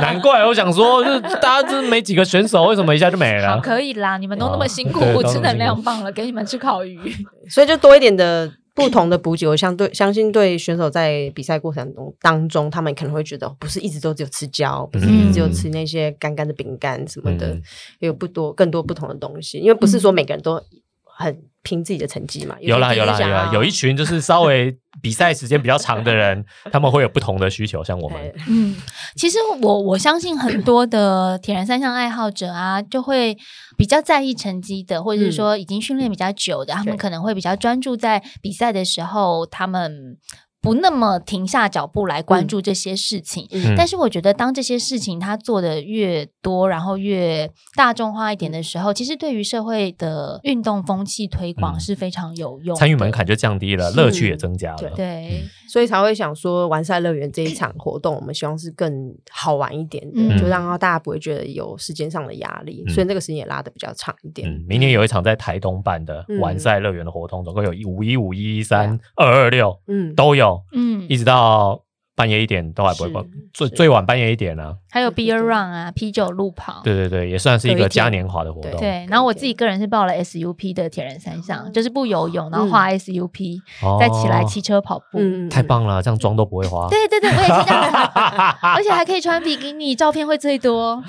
[0.00, 3.60] 难怪我想说，就是大家就是没几个选手，为什么一下就没了？
[3.60, 6.98] 可以啦，你们都那么辛苦，我吃能量棒了，给你们吃烤鱼，
[7.48, 8.52] 所以就多一点的。
[8.74, 17.54] 不同的补给，我相对相信对选手在比赛过程中当中，他们可能会觉得不是一直都只有吃胶，不是只有吃那些干干的饼干什么的，
[17.98, 20.58] 有不多更多不同的东西，因为不是说每个人都
[21.22, 21.42] 很。
[21.64, 22.56] 拼自己的成绩嘛？
[22.60, 28.34] 有啦有啦有啦，有一群就是稍微 比赛时间比较长的人， 他们会有不同的需求，像我们。
[28.48, 28.74] 嗯，
[29.14, 33.38] 其实我我相信很多的铁人三项爱好者啊，就会
[33.78, 40.18] 比较在意成绩的，或者是说已经训练比较久的，他们可能会比较专注在比赛的时候，他们。
[40.62, 54.92] 不那么停下脚步来关注这些事情，但是我觉得当这些事情他做的越多，然后越大众化一点的时候，其实对于社会的运动风气推广是非常有用，参与门槛就降低了，乐趣也增加了。
[54.94, 64.48] 对，所以才会想说完赛乐园这一场活动，我们希望是更好玩一点的，就让大家不会觉得有时间上的压力，所以那个时间也拉的比较长一点。
[64.68, 70.51] 明年有一场在台东办的完赛乐园的活动，总共有五一五一三二二六，嗯，都有。
[70.72, 71.84] 嗯，一直到。
[72.14, 74.74] 半夜一点都还不会关，最最晚半夜一点呢。
[74.90, 76.82] 还有 Beer Run 啊，啤酒路跑。
[76.84, 78.78] 对对对，也算是一个嘉年华的活动。
[78.78, 83.58] 对，然后我自己个人是报了 SUP 的铁人三项，就是不游泳，然后画 SUP，
[83.98, 85.18] 再起来骑车跑步。
[85.50, 86.86] 太棒了，这样妆都不会花。
[86.90, 87.82] 对对对，我也是这样，
[88.60, 91.02] 而且还可以穿比基尼，照片会最多。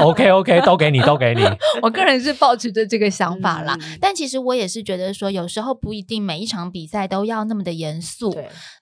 [0.00, 1.42] OK OK， 都给你，都给你。
[1.82, 8.32] 我个人是抱持着这个想法啦，但其实我也是觉得说，有时候不一定每一场比赛都要那么的严肃。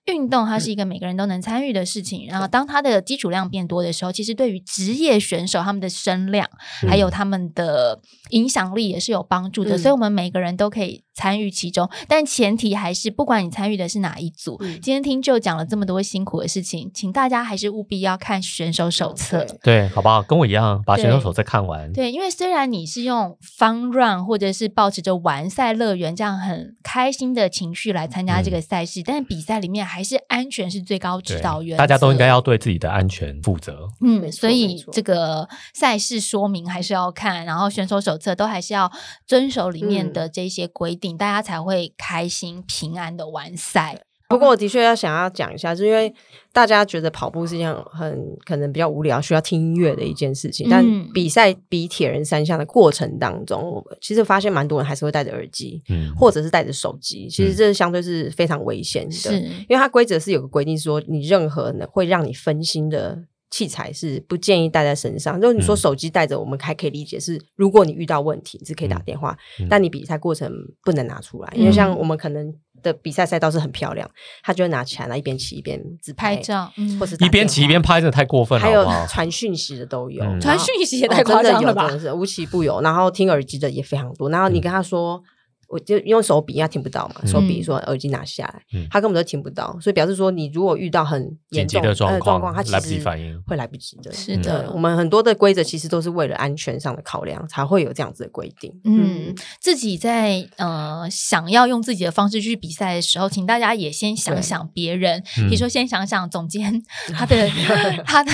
[0.06, 6.46] 运动它是一个每个人都能参与的事情，然后当他的基础量变多的时候，其实对于职业选手他们的声量
[6.86, 11.02] 还有他们的影响力也是有帮助的，所以我们每个人都可以。
[11.14, 20.22] 参与其中，但前提还是不管你参与的是哪一组，今天听就讲了这么多辛苦的事情，请大家还是务必要看选手手册，对，好不好？
[20.22, 21.92] 跟我一样把选手手册看完。
[21.92, 33.88] 对，因为虽然你是用 fun run 或者是保持着完赛乐园这样很开心的情绪来参加这个赛事，但是比赛里面还是安全是最高指导员，大家都应该要对自己的安全负责。
[34.00, 38.90] 嗯，所以这个赛事说明还是要看，然后选手手册都还是要
[39.26, 41.16] 遵守里面的这些规定。
[41.16, 44.00] 大家才会开心平安的完赛。
[44.28, 46.14] 不过我的确要想要讲一下，是因为
[46.52, 50.68] 大家觉得跑步是一件很可能比较无聊、需要听音乐的一件事情。
[50.70, 55.82] 但比赛比铁人三项的过程当中，其实发现蛮多人还是会戴着耳机，
[56.16, 57.28] 或者是带着手机。
[57.28, 59.32] 其实这相对是非常危险的，
[59.68, 63.18] 因为它规则是有个规定说，你任何呢会让你分心的。
[63.50, 65.40] 器材是不建议带在身上。
[65.40, 69.36] 就你说手机带着，我们还可以理解是，如果你遇到问题是可以打电话，
[69.68, 70.52] 但你比赛过程
[70.84, 74.08] 不能拿出来，因为像我们可能的比赛赛道是很漂亮，
[74.42, 78.64] 他就会拿起来，然后一边骑一边自拍照，或是一边骑一边拍，真的太过分了。
[78.64, 81.88] 还有传讯息的都有，传讯息也太夸张了吧？
[81.88, 82.80] 真的是无奇不有。
[82.80, 84.30] 然后听耳机的也非常多。
[84.30, 85.22] 然后你跟他说。
[85.70, 87.24] 我就用手比，他听不到嘛。
[87.24, 94.12] 手比说耳机拿下来，他根本都听不到，所以表示说，你如果遇到很严重的状况，他来不及反应，会来不及的。
[94.12, 98.72] 是的，我们很多的规则其实都是为了安全上的考量，才会有这样子的规定。
[98.82, 106.82] 嗯，自己在呃想要用自己的方式去比赛的时候，请大家也先想想别人，比如说先想想总监
[107.14, 107.48] 他的
[108.04, 108.32] 他的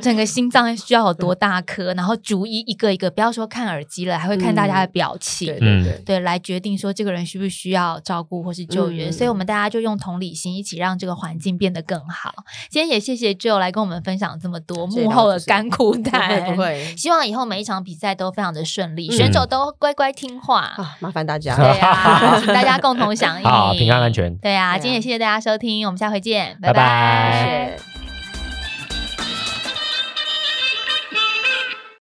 [0.00, 6.75] 整个心脏需要有多大颗，然后逐一一个一个，不要说看耳机了，还会看大家的表情，对对对，对来决定。
[6.76, 12.32] 说这个人需不需要照顾或是救援，所以我们大家就用同理心一起让这个环境变得更好。
[12.68, 16.84] 今天也谢谢 Joe 来跟我们分享这么多幕后的甘苦谈，不会。
[16.96, 20.96] 希望以后每一场比赛都非常的顺利，选手都乖乖听话啊！
[21.00, 24.34] 麻烦大家，对啊， 请大家共同响应，好，平安安全。
[24.38, 27.95] 对啊，今天也谢谢大家收听，我们下回见，拜拜。